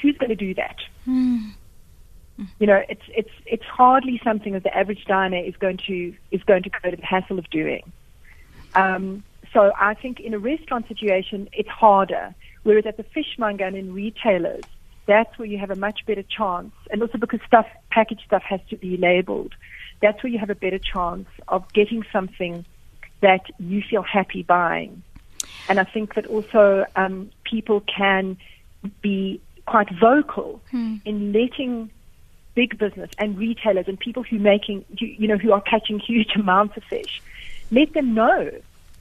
who's 0.00 0.16
going 0.16 0.30
to 0.30 0.36
do 0.36 0.54
that? 0.54 0.76
Hmm. 1.04 1.50
You 2.58 2.66
know, 2.66 2.82
it's 2.88 3.02
it's 3.08 3.30
it's 3.46 3.64
hardly 3.64 4.20
something 4.24 4.52
that 4.54 4.62
the 4.62 4.76
average 4.76 5.04
diner 5.04 5.38
is 5.38 5.54
going 5.56 5.76
to 5.88 6.14
is 6.30 6.42
going 6.44 6.62
to 6.64 6.70
go 6.70 6.90
to 6.90 6.96
the 6.96 7.04
hassle 7.04 7.38
of 7.38 7.48
doing. 7.50 7.92
Um, 8.74 9.22
so 9.52 9.72
I 9.78 9.94
think 9.94 10.18
in 10.20 10.34
a 10.34 10.38
restaurant 10.38 10.88
situation, 10.88 11.48
it's 11.52 11.68
harder. 11.68 12.34
Whereas 12.62 12.86
at 12.86 12.96
the 12.96 13.02
fishmonger 13.02 13.64
and 13.64 13.76
in 13.76 13.92
retailers, 13.92 14.64
that's 15.06 15.36
where 15.38 15.46
you 15.46 15.58
have 15.58 15.70
a 15.70 15.76
much 15.76 16.06
better 16.06 16.22
chance. 16.22 16.72
And 16.90 17.02
also 17.02 17.18
because 17.18 17.40
stuff, 17.46 17.66
packaged 17.90 18.22
stuff 18.24 18.42
has 18.42 18.60
to 18.70 18.76
be 18.76 18.96
labeled. 18.96 19.54
That's 20.00 20.22
where 20.22 20.32
you 20.32 20.38
have 20.38 20.50
a 20.50 20.54
better 20.54 20.78
chance 20.78 21.28
of 21.48 21.70
getting 21.72 22.04
something 22.12 22.64
that 23.20 23.44
you 23.58 23.82
feel 23.82 24.02
happy 24.02 24.42
buying. 24.42 25.02
And 25.68 25.78
I 25.78 25.84
think 25.84 26.14
that 26.14 26.26
also 26.26 26.86
um, 26.96 27.30
people 27.44 27.80
can 27.80 28.36
be 29.00 29.40
quite 29.66 29.88
vocal 29.90 30.60
in 31.04 31.32
letting 31.32 31.90
big 32.54 32.78
business 32.78 33.10
and 33.18 33.38
retailers 33.38 33.88
and 33.88 33.98
people 33.98 34.22
who 34.22 34.38
making 34.38 34.84
you, 34.98 35.28
know 35.28 35.38
who 35.38 35.52
are 35.52 35.60
catching 35.60 35.98
huge 35.98 36.32
amounts 36.36 36.76
of 36.76 36.84
fish, 36.84 37.22
let 37.70 37.92
them 37.94 38.14
know 38.14 38.50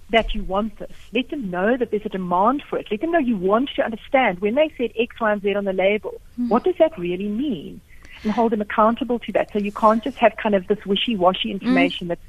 that 0.09 0.35
you 0.35 0.43
want 0.43 0.77
this. 0.77 0.91
Let 1.13 1.29
them 1.29 1.49
know 1.49 1.77
that 1.77 1.89
there's 1.91 2.05
a 2.05 2.09
demand 2.09 2.63
for 2.69 2.77
it. 2.77 2.87
Let 2.91 3.01
them 3.01 3.11
know 3.11 3.19
you 3.19 3.37
want 3.37 3.69
to 3.75 3.83
understand 3.83 4.39
when 4.39 4.55
they 4.55 4.71
said 4.77 4.91
X, 4.97 5.19
Y, 5.19 5.31
and 5.31 5.41
Z 5.41 5.55
on 5.55 5.65
the 5.65 5.73
label. 5.73 6.19
Hmm. 6.35 6.49
What 6.49 6.63
does 6.63 6.75
that 6.79 6.97
really 6.97 7.29
mean? 7.29 7.81
And 8.23 8.31
hold 8.31 8.51
them 8.51 8.61
accountable 8.61 9.19
to 9.19 9.31
that. 9.31 9.51
So 9.51 9.59
you 9.59 9.71
can't 9.71 10.03
just 10.03 10.17
have 10.17 10.35
kind 10.35 10.53
of 10.53 10.67
this 10.67 10.85
wishy-washy 10.85 11.49
hmm. 11.49 11.53
information 11.53 12.09
that's 12.09 12.21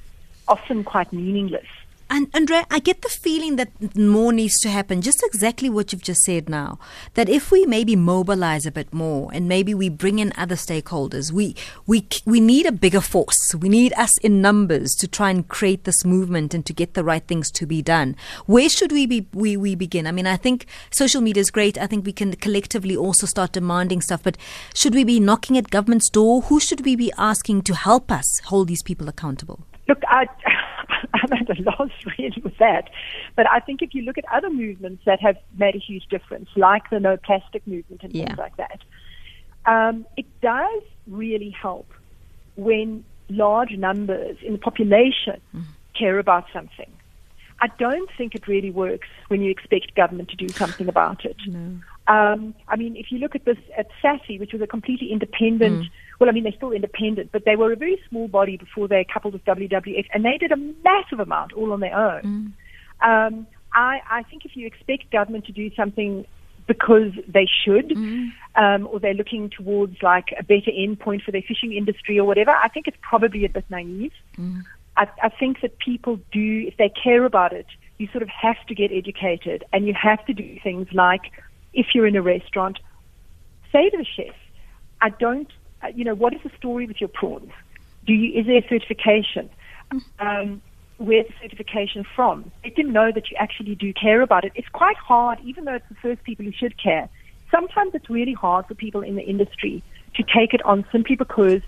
often 0.49 0.85
quite 0.85 1.13
meaningless. 1.13 1.67
And 2.15 2.29
Andrea, 2.35 2.67
I 2.71 2.79
get 2.79 3.01
the 3.01 3.09
feeling 3.09 3.57
that 3.57 3.97
more 3.97 4.35
needs 4.35 4.61
to 4.61 4.69
happen. 4.69 5.01
Just 5.01 5.23
exactly 5.23 5.71
what 5.71 5.93
you've 5.93 6.03
just 6.03 6.21
said 6.25 6.47
now. 6.47 6.79
That 7.15 7.31
if 7.31 7.51
we 7.51 7.65
maybe 7.65 7.97
mobilize 7.97 8.67
a 8.67 8.71
bit 8.71 8.93
more 8.93 9.31
and 9.33 9.49
maybe 9.49 9.73
we 9.73 9.89
bring 9.89 10.19
in 10.19 10.31
other 10.37 10.57
stakeholders, 10.57 11.33
we 11.33 11.57
we 11.87 12.07
we 12.27 12.39
need 12.39 12.67
a 12.67 12.71
bigger 12.71 13.01
force. 13.01 13.55
We 13.55 13.71
need 13.71 13.95
us 13.95 14.19
in 14.19 14.43
numbers 14.43 14.91
to 14.97 15.09
try 15.09 15.31
and 15.31 15.49
create 15.49 15.85
this 15.85 16.05
movement 16.05 16.53
and 16.53 16.67
to 16.67 16.75
get 16.75 16.93
the 16.93 17.03
right 17.03 17.27
things 17.27 17.51
to 17.53 17.65
be 17.65 17.81
done. 17.81 18.15
Where 18.45 18.69
should 18.69 18.93
we 18.93 19.07
be? 19.07 19.27
We 19.33 19.57
we 19.57 19.75
begin. 19.75 20.07
I 20.07 20.13
mean, 20.13 20.27
I 20.27 20.37
think 20.37 20.67
social 20.91 21.23
media 21.23 21.41
is 21.41 21.51
great. 21.51 21.79
I 21.79 21.87
think 21.87 22.05
we 22.05 22.13
can 22.13 22.35
collectively 22.37 22.95
also 22.95 23.27
start 23.27 23.53
demanding 23.53 24.03
stuff. 24.03 24.23
But 24.23 24.37
should 24.75 24.95
we 24.95 25.05
be 25.05 25.19
knocking 25.19 25.57
at 25.57 25.71
government's 25.71 26.11
door? 26.11 26.43
Who 26.43 26.61
should 26.61 26.85
we 26.85 26.95
be 26.95 27.11
asking 27.17 27.63
to 27.63 27.75
help 27.75 28.13
us 28.13 28.41
hold 28.41 28.69
these 28.69 28.83
people 28.83 29.09
accountable? 29.09 29.61
Look, 29.89 30.03
I, 30.09 30.27
I'm 31.15 31.33
at 31.33 31.59
a 31.59 31.63
loss 31.63 31.91
really 32.19 32.43
with 32.43 32.57
that. 32.59 32.91
But 33.37 33.47
I 33.51 33.61
think 33.61 33.83
if 33.83 33.91
you 33.95 34.03
look 34.03 34.19
at 34.19 34.25
other 34.33 34.51
movements 34.51 35.03
that 35.07 35.21
have 35.21 35.37
made 35.57 35.75
a 35.75 35.79
huge 35.79 36.05
difference, 36.11 36.49
like 36.57 36.83
the 36.91 37.01
no 37.01 37.17
plastic 37.17 37.67
movement 37.67 38.03
and 38.03 38.15
Yeah. 38.15 38.27
things 38.27 38.39
like 38.39 38.57
that, 38.57 38.81
um, 39.67 40.07
it 40.17 40.27
does 40.41 40.83
really 41.07 41.51
help 41.51 41.93
when 42.57 43.05
large 43.29 43.73
numbers 43.73 44.37
in 44.45 44.53
the 44.53 44.59
population 44.59 45.41
care 45.99 46.19
about 46.19 46.45
something. 46.53 46.93
I 47.61 47.69
don't 47.79 48.11
think 48.19 48.35
it 48.35 48.49
really 48.49 48.71
works 48.71 49.09
when 49.29 49.41
you 49.41 49.51
expect 49.51 49.95
government 49.95 50.31
to 50.31 50.37
do 50.37 50.53
something 50.59 50.89
about 50.89 51.25
it. 51.25 51.37
Um, 52.09 52.55
I 52.67 52.75
mean, 52.77 52.97
if 52.97 53.07
you 53.13 53.19
look 53.19 53.37
at 53.37 53.45
this 53.45 53.59
at 53.79 53.87
SASSI, 54.03 54.41
which 54.41 54.53
was 54.53 54.61
a 54.61 54.67
completely 54.67 55.13
independent, 55.13 55.85
well, 56.23 56.29
I 56.29 56.33
mean, 56.35 56.45
they're 56.45 56.53
still 56.53 56.71
independent, 56.71 57.33
but 57.33 57.45
they 57.45 57.57
were 57.57 57.73
a 57.73 57.77
very 57.77 58.01
small 58.09 58.29
body 58.29 58.57
before 58.57 58.87
they 58.87 59.05
coupled 59.13 59.33
with 59.33 59.45
WWF, 59.45 60.07
and 60.15 60.25
they 60.25 60.39
did 60.39 60.53
a 60.53 60.57
massive 60.57 61.19
amount 61.19 61.53
all 61.53 61.73
on 61.73 61.81
their 61.81 61.97
own. 61.97 62.23
Um, 63.01 63.47
I, 63.75 63.99
I 64.09 64.23
think 64.23 64.45
if 64.45 64.55
you 64.55 64.65
expect 64.65 65.11
government 65.11 65.47
to 65.47 65.53
do 65.53 65.75
something 65.75 66.25
because 66.69 67.11
they 67.27 67.49
should, 67.65 67.91
um, 68.55 68.87
or 68.87 69.01
they're 69.01 69.15
looking 69.15 69.51
towards 69.51 70.01
like 70.01 70.27
a 70.39 70.45
better 70.45 70.71
end 70.73 71.01
point 71.01 71.23
for 71.23 71.33
their 71.33 71.43
fishing 71.43 71.73
industry 71.73 72.21
or 72.21 72.25
whatever, 72.25 72.53
I 72.53 72.69
think 72.69 72.87
it's 72.87 72.99
probably 73.01 73.45
a 73.45 73.49
bit 73.49 73.65
naive. 73.69 74.13
I, 74.97 75.09
I 75.25 75.29
think 75.29 75.61
that 75.63 75.77
people 75.81 76.21
do, 76.31 76.65
if 76.69 76.77
they 76.77 76.89
care 76.89 77.25
about 77.25 77.53
it, 77.53 77.67
you 77.99 78.07
sort 78.13 78.23
of 78.23 78.29
have 78.29 78.65
to 78.69 78.77
get 78.77 78.93
educated 78.93 79.65
and 79.73 79.89
you 79.89 79.95
have 80.01 80.25
to 80.27 80.33
do 80.35 80.61
things 80.63 80.87
like, 80.93 81.33
if 81.75 81.87
you're 81.97 82.07
in 82.07 82.15
a 82.15 82.23
restaurant, 82.23 82.79
say 83.73 83.91
to 83.91 83.97
the 83.97 84.05
chef, 84.05 84.37
I 85.01 85.09
don't, 85.09 85.51
Uh, 85.83 85.89
you 85.95 86.05
know, 86.05 86.15
what 86.15 86.33
is 86.35 86.41
the 86.43 86.51
story 86.57 86.87
with 86.87 87.01
your 87.01 87.09
prawns? 87.09 87.51
Do 88.07 88.13
you, 88.13 88.39
is 88.39 88.47
there 88.47 88.63
certification? 88.69 89.51
Um, 90.19 90.63
where's 90.99 91.27
the 91.27 91.35
certification 91.43 92.05
from? 92.15 92.51
Let 92.65 92.77
them 92.77 92.93
know 92.93 93.11
that 93.13 93.31
you 93.31 93.37
actually 93.39 93.75
do 93.75 93.93
care 93.93 94.23
about 94.23 94.45
it. 94.45 94.53
It's 94.55 94.69
quite 94.69 94.97
hard, 94.97 95.39
even 95.45 95.65
though 95.65 95.75
it's 95.75 95.89
the 95.89 95.97
first 95.97 96.23
people 96.25 96.45
who 96.45 96.53
should 96.53 96.81
care. 96.83 97.09
Sometimes 97.51 97.95
it's 97.95 98.09
really 98.09 98.33
hard 98.33 98.67
for 98.67 98.75
people 98.75 99.03
in 99.03 99.17
the 99.17 99.23
industry 99.23 99.83
to 100.15 100.23
take 100.23 100.55
it 100.55 100.63
on 100.65 100.85
simply 100.91 101.17
because 101.17 101.61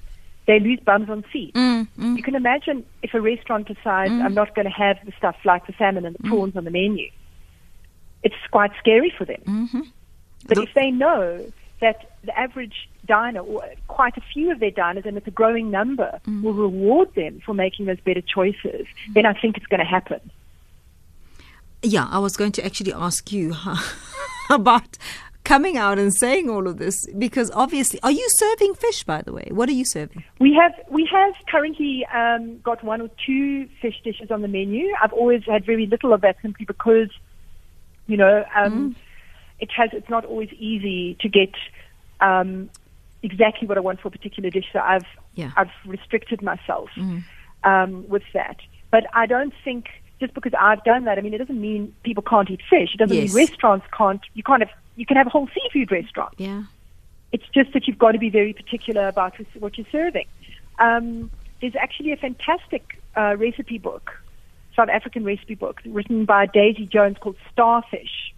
they 0.47 0.61
lose 0.61 0.81
bums 0.81 1.09
on 1.09 1.25
seats. 1.33 1.57
Mm, 1.57 1.89
mm. 1.99 2.17
You 2.17 2.23
can 2.23 2.35
imagine 2.35 2.85
if 3.03 3.15
a 3.15 3.21
restaurant 3.21 3.67
decides, 3.67 4.11
mm. 4.11 4.23
I'm 4.23 4.35
not 4.35 4.55
going 4.55 4.67
to 4.67 4.73
have 4.73 4.99
the 5.05 5.13
stuff 5.19 5.37
like 5.45 5.67
the 5.67 5.75
salmon 5.79 6.05
and 6.05 6.15
the 6.15 6.29
prawns 6.29 6.57
on 6.57 6.65
the 6.65 6.71
menu. 6.71 7.11
It's 8.23 8.35
quite 8.51 8.73
scary 8.79 9.13
for 9.17 9.25
them. 9.25 9.43
Mm-hmm. 9.47 9.81
But 10.47 10.59
if 10.59 10.75
they 10.75 10.91
know 10.91 11.47
that 11.81 12.17
the 12.25 12.39
average 12.39 12.89
diner, 13.07 13.41
or 13.41 13.65
quite 13.89 14.17
a 14.17 14.23
few 14.33 14.51
of 14.51 14.61
their 14.61 14.71
diners, 14.71 15.05
and 15.07 15.17
it's 15.17 15.27
a 15.27 15.31
growing 15.31 15.71
number, 15.71 16.21
will 16.43 16.55
reward 16.55 17.15
them 17.15 17.41
for 17.45 17.55
making 17.55 17.87
those 17.87 18.01
better 18.01 18.23
choices, 18.23 18.87
then 19.15 19.27
I 19.27 19.35
think 19.35 19.57
it's 19.57 19.67
going 19.67 19.81
to 19.81 19.87
happen. 19.87 20.21
Yeah, 21.83 22.09
I 22.11 22.19
was 22.19 22.37
going 22.37 22.53
to 22.53 22.65
actually 22.65 22.93
ask 22.93 23.31
you 23.31 23.55
about 24.51 24.97
coming 25.45 25.77
out 25.77 25.99
and 25.99 26.13
saying 26.13 26.49
all 26.49 26.67
of 26.67 26.79
this 26.79 27.07
because 27.19 27.51
obviously, 27.53 28.01
are 28.03 28.11
you 28.11 28.27
serving 28.31 28.75
fish? 28.75 29.05
By 29.05 29.23
the 29.23 29.33
way, 29.33 29.49
what 29.51 29.69
are 29.69 29.73
you 29.73 29.85
serving? 29.85 30.25
We 30.41 30.55
have 30.55 30.73
we 30.91 31.09
have 31.13 31.35
currently 31.49 32.07
um, 32.13 32.59
got 32.61 32.83
one 32.83 33.01
or 33.01 33.11
two 33.25 33.69
fish 33.81 34.01
dishes 34.03 34.31
on 34.31 34.43
the 34.43 34.49
menu. 34.49 34.93
I've 35.01 35.13
always 35.13 35.45
had 35.45 35.65
very 35.65 35.87
little 35.87 36.13
of 36.13 36.23
that 36.23 36.37
simply 36.43 36.65
because, 36.65 37.11
you 38.07 38.17
know, 38.17 38.45
um, 38.55 38.97
it 39.61 39.71
has 39.77 39.91
it's 39.93 40.09
not 40.09 40.25
always 40.25 40.51
easy 40.55 41.17
to 41.21 41.29
get 41.29 41.53
um, 42.21 42.71
exactly 43.25 43.67
what 43.67 43.77
I 43.77 43.81
want 43.81 44.01
for 44.01 44.09
a 44.09 44.11
particular 44.11 44.51
dish. 44.51 44.67
So 44.73 44.79
I've 44.79 45.07
Yeah. 45.35 45.51
I've 45.57 45.71
restricted 45.87 46.43
myself 46.43 46.91
um, 47.65 48.09
with 48.09 48.23
that. 48.35 48.59
But 48.91 49.07
I 49.15 49.27
don't 49.27 49.55
think 49.65 49.89
just 50.21 50.35
because 50.35 50.53
I've 50.59 50.85
done 50.85 51.05
that, 51.05 51.19
I 51.19 51.21
mean, 51.23 51.35
it 51.35 51.39
doesn't 51.39 51.61
mean 51.61 51.95
people 52.05 52.23
can't 52.23 52.49
eat 52.51 52.61
fish. 52.71 52.95
It 52.95 52.99
doesn't 52.99 53.17
Yes. 53.17 53.35
mean 53.35 53.47
restaurants 53.49 53.87
can't. 53.97 54.21
You 54.35 54.43
can't 54.43 54.63
have 54.63 54.71
you 54.97 55.07
can 55.07 55.17
have 55.17 55.27
a 55.27 55.31
whole 55.31 55.49
seafood 55.55 55.91
restaurant. 55.91 56.35
Yeah. 56.37 56.63
It's 57.33 57.49
just 57.53 57.73
that 57.73 57.89
you've 57.89 57.99
got 57.99 58.13
to 58.13 58.19
be 58.19 58.31
very 58.31 58.53
particular 58.53 59.09
about 59.09 59.35
what 59.59 59.77
you're 59.77 59.87
serving. 59.91 60.27
Um, 60.79 61.31
there's 61.61 61.75
actually 61.75 62.13
a 62.13 62.17
fantastic 62.17 63.01
uh, 63.17 63.35
recipe 63.37 63.79
book, 63.79 64.13
South 64.77 64.89
African 64.89 65.25
recipe 65.25 65.57
book, 65.57 65.81
written 65.85 66.25
by 66.27 66.47
Daisy 66.47 66.87
Jones 66.87 67.17
called 67.19 67.37
Starfish. 67.53 68.34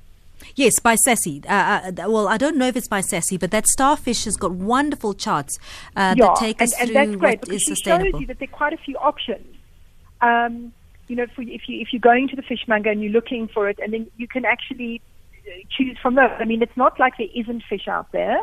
Yes, 0.54 0.78
by 0.78 0.96
SASSI. 0.96 1.46
Uh, 1.46 1.50
uh, 1.50 2.10
well, 2.10 2.28
I 2.28 2.36
don't 2.36 2.56
know 2.56 2.66
if 2.66 2.76
it's 2.76 2.88
by 2.88 3.00
SASSI, 3.00 3.38
but 3.38 3.50
that 3.50 3.66
starfish 3.66 4.24
has 4.24 4.36
got 4.36 4.52
wonderful 4.52 5.14
charts 5.14 5.58
uh, 5.96 6.14
yeah, 6.16 6.26
that 6.26 6.36
take 6.36 6.62
us 6.62 6.72
and, 6.72 6.82
and 6.82 6.88
through 6.88 6.94
that's 6.94 7.20
great 7.20 7.48
what 7.48 7.60
she 7.60 7.66
sustainable. 7.66 8.12
shows 8.12 8.20
you 8.20 8.26
that 8.26 8.38
there 8.38 8.48
are 8.48 8.56
quite 8.56 8.72
a 8.72 8.78
few 8.78 8.96
options. 8.96 9.56
Um, 10.20 10.72
you 11.08 11.16
know, 11.16 11.26
for, 11.34 11.42
if 11.42 11.68
you 11.68 11.80
if 11.80 11.88
you're 11.92 12.00
going 12.00 12.28
to 12.28 12.36
the 12.36 12.42
fishmonger 12.42 12.90
and 12.90 13.02
you're 13.02 13.12
looking 13.12 13.48
for 13.48 13.68
it, 13.68 13.78
and 13.82 13.92
then 13.92 14.10
you 14.16 14.26
can 14.26 14.44
actually 14.44 15.00
uh, 15.46 15.50
choose 15.70 15.96
from 16.00 16.14
those. 16.14 16.30
I 16.38 16.44
mean, 16.44 16.62
it's 16.62 16.76
not 16.76 16.98
like 16.98 17.14
there 17.18 17.28
isn't 17.34 17.62
fish 17.68 17.88
out 17.88 18.10
there. 18.12 18.38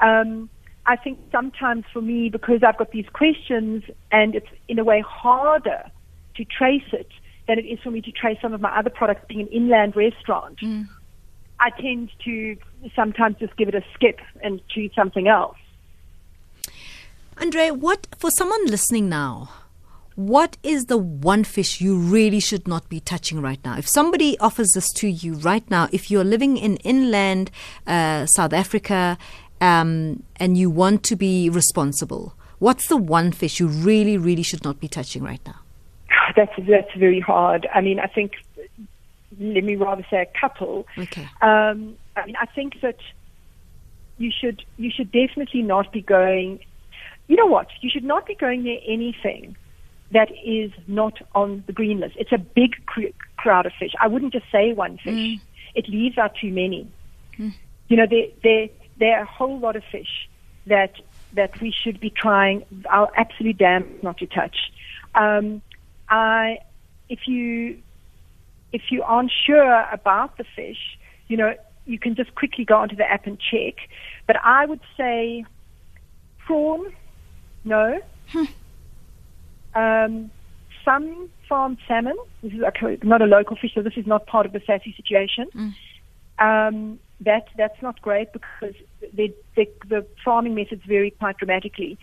Um, 0.00 0.48
I 0.86 0.96
think 0.96 1.18
sometimes 1.30 1.84
for 1.92 2.00
me, 2.00 2.30
because 2.30 2.62
I've 2.62 2.78
got 2.78 2.90
these 2.90 3.06
questions, 3.12 3.84
and 4.10 4.34
it's 4.34 4.48
in 4.68 4.78
a 4.78 4.84
way 4.84 5.04
harder 5.06 5.90
to 6.36 6.44
trace 6.44 6.92
it 6.92 7.08
than 7.46 7.58
it 7.58 7.66
is 7.66 7.78
for 7.80 7.90
me 7.90 8.00
to 8.00 8.12
trace 8.12 8.38
some 8.40 8.54
of 8.54 8.60
my 8.60 8.76
other 8.76 8.90
products, 8.90 9.24
being 9.28 9.42
an 9.42 9.48
inland 9.48 9.94
restaurant. 9.94 10.58
I 11.60 11.70
tend 11.70 12.10
to 12.24 12.56
sometimes 12.96 13.36
just 13.38 13.56
give 13.56 13.68
it 13.68 13.74
a 13.74 13.84
skip 13.94 14.18
and 14.42 14.60
choose 14.68 14.90
something 14.94 15.28
else. 15.28 15.56
Andre, 17.40 17.70
what 17.70 18.06
for 18.18 18.30
someone 18.30 18.66
listening 18.66 19.08
now? 19.08 19.50
What 20.16 20.58
is 20.62 20.86
the 20.86 20.98
one 20.98 21.44
fish 21.44 21.80
you 21.80 21.96
really 21.96 22.40
should 22.40 22.66
not 22.68 22.88
be 22.88 23.00
touching 23.00 23.40
right 23.40 23.60
now? 23.64 23.78
If 23.78 23.88
somebody 23.88 24.38
offers 24.38 24.72
this 24.74 24.90
to 24.94 25.08
you 25.08 25.34
right 25.34 25.68
now, 25.70 25.88
if 25.92 26.10
you're 26.10 26.24
living 26.24 26.56
in 26.56 26.76
inland 26.78 27.50
uh, 27.86 28.26
South 28.26 28.52
Africa 28.52 29.16
um, 29.60 30.22
and 30.36 30.58
you 30.58 30.68
want 30.68 31.04
to 31.04 31.16
be 31.16 31.48
responsible, 31.48 32.34
What's 32.60 32.88
the 32.88 32.98
one 32.98 33.32
fish 33.32 33.58
you 33.58 33.68
really, 33.68 34.18
really 34.18 34.42
should 34.42 34.64
not 34.64 34.80
be 34.80 34.86
touching 34.86 35.22
right 35.22 35.40
now? 35.46 35.58
That's 36.36 36.52
that's 36.68 36.94
very 36.96 37.18
hard. 37.18 37.66
I 37.74 37.80
mean, 37.80 37.98
I 37.98 38.06
think 38.06 38.32
let 39.38 39.64
me 39.64 39.76
rather 39.76 40.04
say 40.10 40.22
a 40.22 40.40
couple. 40.40 40.86
Okay. 40.98 41.28
Um, 41.40 41.96
I 42.16 42.26
mean, 42.26 42.36
I 42.40 42.46
think 42.46 42.80
that 42.82 42.98
you 44.18 44.30
should 44.30 44.64
you 44.76 44.90
should 44.90 45.12
definitely 45.12 45.62
not 45.62 45.92
be 45.92 46.02
going. 46.02 46.60
You 47.28 47.36
know 47.36 47.46
what? 47.46 47.68
You 47.80 47.90
should 47.90 48.04
not 48.04 48.26
be 48.26 48.34
going 48.34 48.64
near 48.64 48.80
anything 48.86 49.56
that 50.12 50.30
is 50.44 50.72
not 50.88 51.18
on 51.34 51.62
the 51.66 51.72
green 51.72 52.00
list. 52.00 52.16
It's 52.18 52.32
a 52.32 52.38
big 52.38 52.74
cr- 52.86 53.14
crowd 53.36 53.66
of 53.66 53.72
fish. 53.78 53.92
I 54.00 54.08
wouldn't 54.08 54.32
just 54.32 54.46
say 54.50 54.72
one 54.72 54.98
fish. 54.98 55.14
Mm. 55.14 55.40
It 55.74 55.88
leaves 55.88 56.18
out 56.18 56.34
too 56.40 56.50
many. 56.50 56.88
Mm. 57.38 57.54
You 57.88 57.96
know, 57.96 58.06
there 58.08 58.26
there 58.42 58.68
there 58.98 59.18
are 59.18 59.22
a 59.22 59.26
whole 59.26 59.58
lot 59.58 59.76
of 59.76 59.84
fish 59.90 60.28
that 60.66 60.94
that 61.34 61.60
we 61.60 61.72
should 61.72 62.00
be 62.00 62.10
trying 62.10 62.64
our 62.88 63.10
absolute 63.16 63.58
damn 63.58 63.86
not 64.02 64.18
to 64.18 64.26
touch. 64.26 64.56
Um, 65.14 65.62
I, 66.08 66.58
if 67.08 67.26
you 67.26 67.78
if 68.72 68.82
you 68.90 69.02
aren't 69.02 69.32
sure 69.46 69.86
about 69.92 70.36
the 70.38 70.44
fish, 70.56 70.98
you 71.28 71.36
know, 71.36 71.54
you 71.86 71.98
can 71.98 72.14
just 72.14 72.34
quickly 72.34 72.64
go 72.64 72.76
onto 72.76 72.96
the 72.96 73.10
app 73.10 73.26
and 73.26 73.38
check. 73.38 73.74
But 74.26 74.36
I 74.44 74.66
would 74.66 74.80
say 74.96 75.44
prawn, 76.38 76.92
no. 77.64 78.00
Hmm. 78.28 78.44
Um, 79.74 80.30
some 80.84 81.28
farmed 81.48 81.78
salmon. 81.86 82.16
This 82.42 82.52
is 82.52 82.60
not 83.02 83.22
a 83.22 83.26
local 83.26 83.56
fish, 83.56 83.72
so 83.74 83.82
this 83.82 83.96
is 83.96 84.06
not 84.06 84.26
part 84.26 84.46
of 84.46 84.52
the 84.52 84.60
SASSI 84.60 84.96
situation. 84.96 85.46
Mm. 85.54 85.74
Um, 86.38 86.98
that 87.20 87.48
that's 87.56 87.80
not 87.82 88.00
great 88.00 88.32
because 88.32 88.74
they, 89.12 89.34
they, 89.56 89.68
the 89.88 90.06
farming 90.24 90.54
methods 90.54 90.82
vary 90.86 91.10
quite 91.10 91.36
dramatically. 91.36 91.98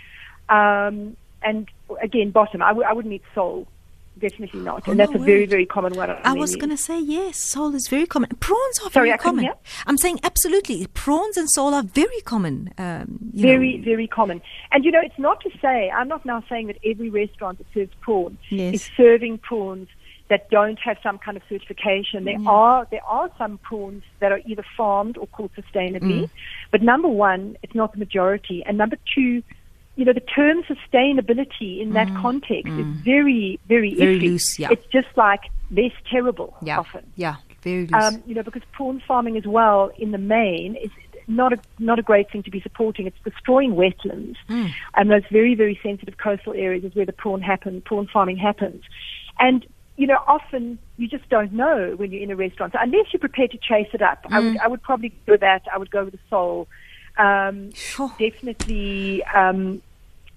Um, 0.50 1.18
and 1.42 1.68
again, 2.02 2.32
bottom, 2.32 2.62
I 2.62 2.70
w- 2.70 2.88
I 2.88 2.94
wouldn't 2.94 3.14
eat 3.14 3.24
sole 3.34 3.68
definitely 4.20 4.62
not. 4.62 4.84
Oh, 4.88 4.92
and 4.92 5.00
that's 5.00 5.12
no 5.12 5.22
a 5.22 5.24
very, 5.24 5.46
very 5.46 5.66
common 5.66 5.94
one. 5.94 6.10
I 6.10 6.34
was 6.34 6.56
going 6.56 6.70
to 6.70 6.78
say, 6.78 7.00
yes, 7.00 7.38
sole 7.38 7.74
is 7.76 7.88
very 7.88 8.06
common. 8.06 8.30
Prawns 8.40 8.80
are 8.84 8.92
Sorry, 8.92 9.10
very 9.10 9.18
common. 9.18 9.50
I'm 9.86 9.98
saying 9.98 10.20
absolutely. 10.24 10.88
Prawns 10.88 11.38
and 11.38 11.50
sole 11.50 11.74
are 11.74 11.84
very 11.84 12.22
common. 12.22 12.74
Um, 12.78 13.20
very, 13.34 13.78
know. 13.78 13.84
very 13.84 14.08
common. 14.08 14.42
And, 14.72 14.86
you 14.86 14.92
know, 14.92 15.02
it's 15.02 15.20
not 15.20 15.42
to 15.42 15.50
say, 15.62 15.90
I'm 15.90 16.08
not 16.08 16.26
now 16.26 16.44
saying 16.50 16.68
that 16.68 16.78
every 16.86 17.10
restaurant 17.10 17.60
that 17.60 17.68
serves 17.74 17.94
prawns 18.02 18.40
yes. 18.50 18.76
is 18.76 18.90
serving 18.98 19.40
prawns 19.40 19.88
that 20.30 20.50
don't 20.50 20.80
have 20.80 20.98
some 21.02 21.18
kind 21.18 21.38
of 21.38 21.44
certification. 21.48 22.26
There 22.26 22.38
mm. 22.38 22.48
are 22.48 22.88
there 22.92 23.04
are 23.06 23.32
some 23.38 23.58
prawns 23.60 24.04
that 24.20 24.32
are 24.32 24.42
either 24.46 24.64
farmed 24.76 25.18
or 25.18 25.28
caught 25.28 25.52
sustainably. 25.56 26.24
Mm. 26.24 26.30
But 26.72 26.82
number 26.82 27.08
one, 27.08 27.58
it's 27.64 27.76
not 27.76 27.94
the 27.94 27.98
majority. 27.98 28.64
And 28.66 28.78
number 28.78 28.98
two, 29.16 29.42
you 29.98 30.06
know, 30.06 30.14
the 30.14 30.22
term 30.22 30.64
sustainability 30.64 31.82
in 31.82 31.94
that 31.94 32.08
mm, 32.08 32.22
context 32.22 32.72
mm. 32.72 32.80
is 32.80 33.02
very, 33.04 33.60
very, 33.68 33.96
very 33.96 34.20
iffy. 34.20 34.22
loose. 34.22 34.60
Yeah. 34.60 34.70
It's 34.72 34.86
just 34.86 35.08
like 35.16 35.42
less 35.72 35.92
terrible 36.10 36.56
yeah. 36.62 36.80
often. 36.80 37.12
Yeah, 37.16 37.38
very 37.64 37.88
loose. 37.88 38.04
Um, 38.04 38.24
you 38.28 38.36
know, 38.36 38.44
because 38.44 38.62
prawn 38.72 39.02
farming 39.06 39.38
as 39.38 39.46
well, 39.46 39.92
in 39.98 40.12
the 40.12 40.20
main, 40.20 40.76
is 40.76 40.92
not 41.28 41.52
a 41.52 41.58
not 41.80 41.98
a 42.00 42.04
great 42.04 42.32
thing 42.32 42.44
to 42.44 42.52
be 42.52 42.62
supporting. 42.62 43.08
It's 43.08 43.18
destroying 43.24 43.74
wetlands, 43.74 44.36
mm. 44.48 44.72
and 44.96 45.10
those 45.10 45.24
very, 45.32 45.56
very 45.56 45.80
sensitive 45.82 46.18
coastal 46.18 46.54
areas 46.54 46.84
is 46.84 46.96
where 46.96 47.06
the 47.06 47.12
prawn 47.12 47.42
happens, 47.42 47.82
prawn 47.84 48.08
farming 48.08 48.38
happens, 48.38 48.84
and 49.40 49.66
you 49.98 50.06
know, 50.06 50.20
often 50.28 50.78
you 50.98 51.08
just 51.08 51.28
don't 51.30 51.52
know 51.52 51.96
when 51.98 52.12
you're 52.12 52.22
in 52.22 52.30
a 52.30 52.36
restaurant. 52.36 52.74
So 52.74 52.80
unless 52.80 53.08
you're 53.12 53.20
prepared 53.20 53.50
to 53.52 53.58
chase 53.58 53.90
it 53.94 54.02
up, 54.04 54.26
I 54.30 54.40
would 54.40 54.54
mm. 54.54 54.60
I 54.60 54.68
would 54.68 54.84
probably 54.84 55.10
go 55.10 55.34
with 55.34 55.42
that. 55.42 55.64
I 55.74 55.78
would 55.80 55.90
go 55.90 56.06
with 56.06 56.14
the 56.14 56.20
sole. 56.30 56.68
Um, 57.18 57.72
sure. 57.74 58.14
Definitely, 58.20 59.24
um, 59.24 59.82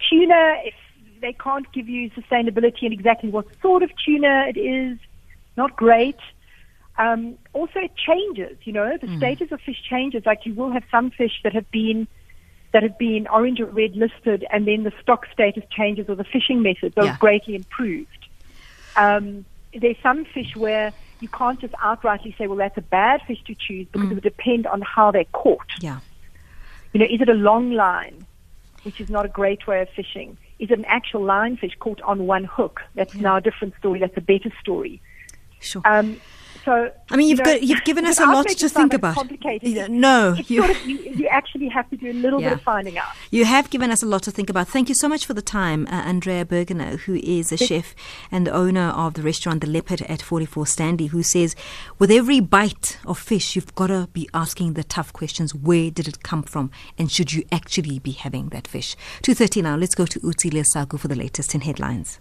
tuna, 0.09 0.55
if 0.63 0.73
they 1.21 1.33
can't 1.33 1.71
give 1.71 1.87
you 1.87 2.09
sustainability 2.11 2.83
and 2.83 2.93
exactly 2.93 3.29
what 3.29 3.45
sort 3.61 3.83
of 3.83 3.91
tuna 4.03 4.45
it 4.49 4.59
is, 4.59 4.97
not 5.55 5.75
great. 5.75 6.17
Um, 6.97 7.37
also, 7.53 7.79
it 7.79 7.91
changes. 7.95 8.57
You 8.63 8.73
know, 8.73 8.97
the 8.99 9.07
mm. 9.07 9.17
status 9.17 9.51
of 9.51 9.61
fish 9.61 9.81
changes. 9.89 10.25
Like 10.25 10.45
you 10.45 10.53
will 10.53 10.71
have 10.71 10.83
some 10.91 11.11
fish 11.11 11.39
that 11.43 11.53
have 11.53 11.69
been 11.71 12.07
that 12.73 12.83
have 12.83 12.97
been 12.97 13.27
orange 13.27 13.59
or 13.59 13.65
red 13.65 13.95
listed, 13.95 14.45
and 14.51 14.67
then 14.67 14.83
the 14.83 14.93
stock 15.01 15.27
status 15.31 15.63
changes 15.69 16.09
or 16.09 16.15
the 16.15 16.23
fishing 16.23 16.61
methods 16.61 16.97
are 16.97 17.05
yeah. 17.05 17.17
greatly 17.19 17.55
improved. 17.55 18.27
Um, 18.95 19.45
there's 19.73 19.97
some 20.01 20.25
fish 20.25 20.55
where 20.55 20.93
you 21.19 21.27
can't 21.27 21.59
just 21.59 21.73
outrightly 21.75 22.37
say, 22.37 22.47
well, 22.47 22.57
that's 22.57 22.77
a 22.77 22.81
bad 22.81 23.21
fish 23.27 23.41
to 23.45 23.55
choose 23.55 23.87
because 23.91 24.07
mm. 24.07 24.11
it 24.11 24.15
would 24.15 24.23
depend 24.23 24.67
on 24.67 24.81
how 24.81 25.11
they're 25.11 25.25
caught. 25.25 25.67
Yeah. 25.79 25.99
You 26.93 26.99
know, 26.99 27.07
is 27.09 27.21
it 27.21 27.29
a 27.29 27.33
long 27.33 27.71
line? 27.71 28.25
which 28.83 28.99
is 28.99 29.09
not 29.09 29.25
a 29.25 29.29
great 29.29 29.67
way 29.67 29.81
of 29.81 29.89
fishing. 29.89 30.37
Is 30.59 30.71
it 30.71 30.79
an 30.79 30.85
actual 30.85 31.21
linefish 31.21 31.77
caught 31.79 32.01
on 32.01 32.25
one 32.25 32.43
hook? 32.43 32.81
That's 32.95 33.15
yeah. 33.15 33.21
now 33.21 33.37
a 33.37 33.41
different 33.41 33.75
story. 33.77 33.99
That's 33.99 34.17
a 34.17 34.21
better 34.21 34.51
story. 34.59 35.01
Sure. 35.59 35.81
Um, 35.85 36.19
so 36.63 36.91
I 37.09 37.15
mean, 37.15 37.29
you've 37.29 37.39
you 37.39 37.45
know, 37.45 37.51
got 37.53 37.63
you've 37.63 37.83
given 37.83 38.05
us 38.05 38.19
a 38.19 38.25
lot 38.25 38.47
to 38.47 38.69
think 38.69 38.93
about. 38.93 39.15
Complicated. 39.15 39.89
No, 39.89 40.35
you, 40.47 40.61
sort 40.61 40.71
of, 40.71 40.85
you, 40.85 40.97
you 40.97 41.27
actually 41.27 41.67
have 41.69 41.89
to 41.89 41.97
do 41.97 42.11
a 42.11 42.13
little 42.13 42.41
yeah. 42.41 42.49
bit 42.49 42.57
of 42.59 42.61
finding 42.63 42.97
out. 42.97 43.07
You 43.31 43.45
have 43.45 43.69
given 43.69 43.89
us 43.89 44.03
a 44.03 44.05
lot 44.05 44.23
to 44.23 44.31
think 44.31 44.49
about. 44.49 44.67
Thank 44.67 44.89
you 44.89 44.95
so 44.95 45.07
much 45.07 45.25
for 45.25 45.33
the 45.33 45.41
time, 45.41 45.87
uh, 45.87 45.95
Andrea 45.95 46.45
Burgener, 46.45 46.99
who 46.99 47.15
is 47.15 47.51
a 47.51 47.57
chef 47.57 47.95
and 48.31 48.45
the 48.45 48.51
owner 48.51 48.89
of 48.89 49.15
the 49.15 49.23
restaurant 49.23 49.61
The 49.61 49.67
Leopard 49.67 50.01
at 50.03 50.21
44 50.21 50.67
Stanley, 50.67 51.07
who 51.07 51.23
says, 51.23 51.55
with 51.97 52.11
every 52.11 52.39
bite 52.39 52.99
of 53.05 53.17
fish, 53.17 53.55
you've 53.55 53.73
got 53.75 53.87
to 53.87 54.07
be 54.13 54.29
asking 54.33 54.73
the 54.73 54.83
tough 54.83 55.11
questions: 55.13 55.55
Where 55.55 55.89
did 55.89 56.07
it 56.07 56.23
come 56.23 56.43
from, 56.43 56.69
and 56.97 57.11
should 57.11 57.33
you 57.33 57.43
actually 57.51 57.99
be 57.99 58.11
having 58.11 58.49
that 58.49 58.67
fish? 58.67 58.95
Two 59.21 59.33
thirty 59.33 59.61
now. 59.61 59.75
Let's 59.75 59.95
go 59.95 60.05
to 60.05 60.19
Uti 60.23 60.49
Lesaku 60.51 60.99
for 60.99 61.07
the 61.07 61.15
latest 61.15 61.55
in 61.55 61.61
headlines. 61.61 62.19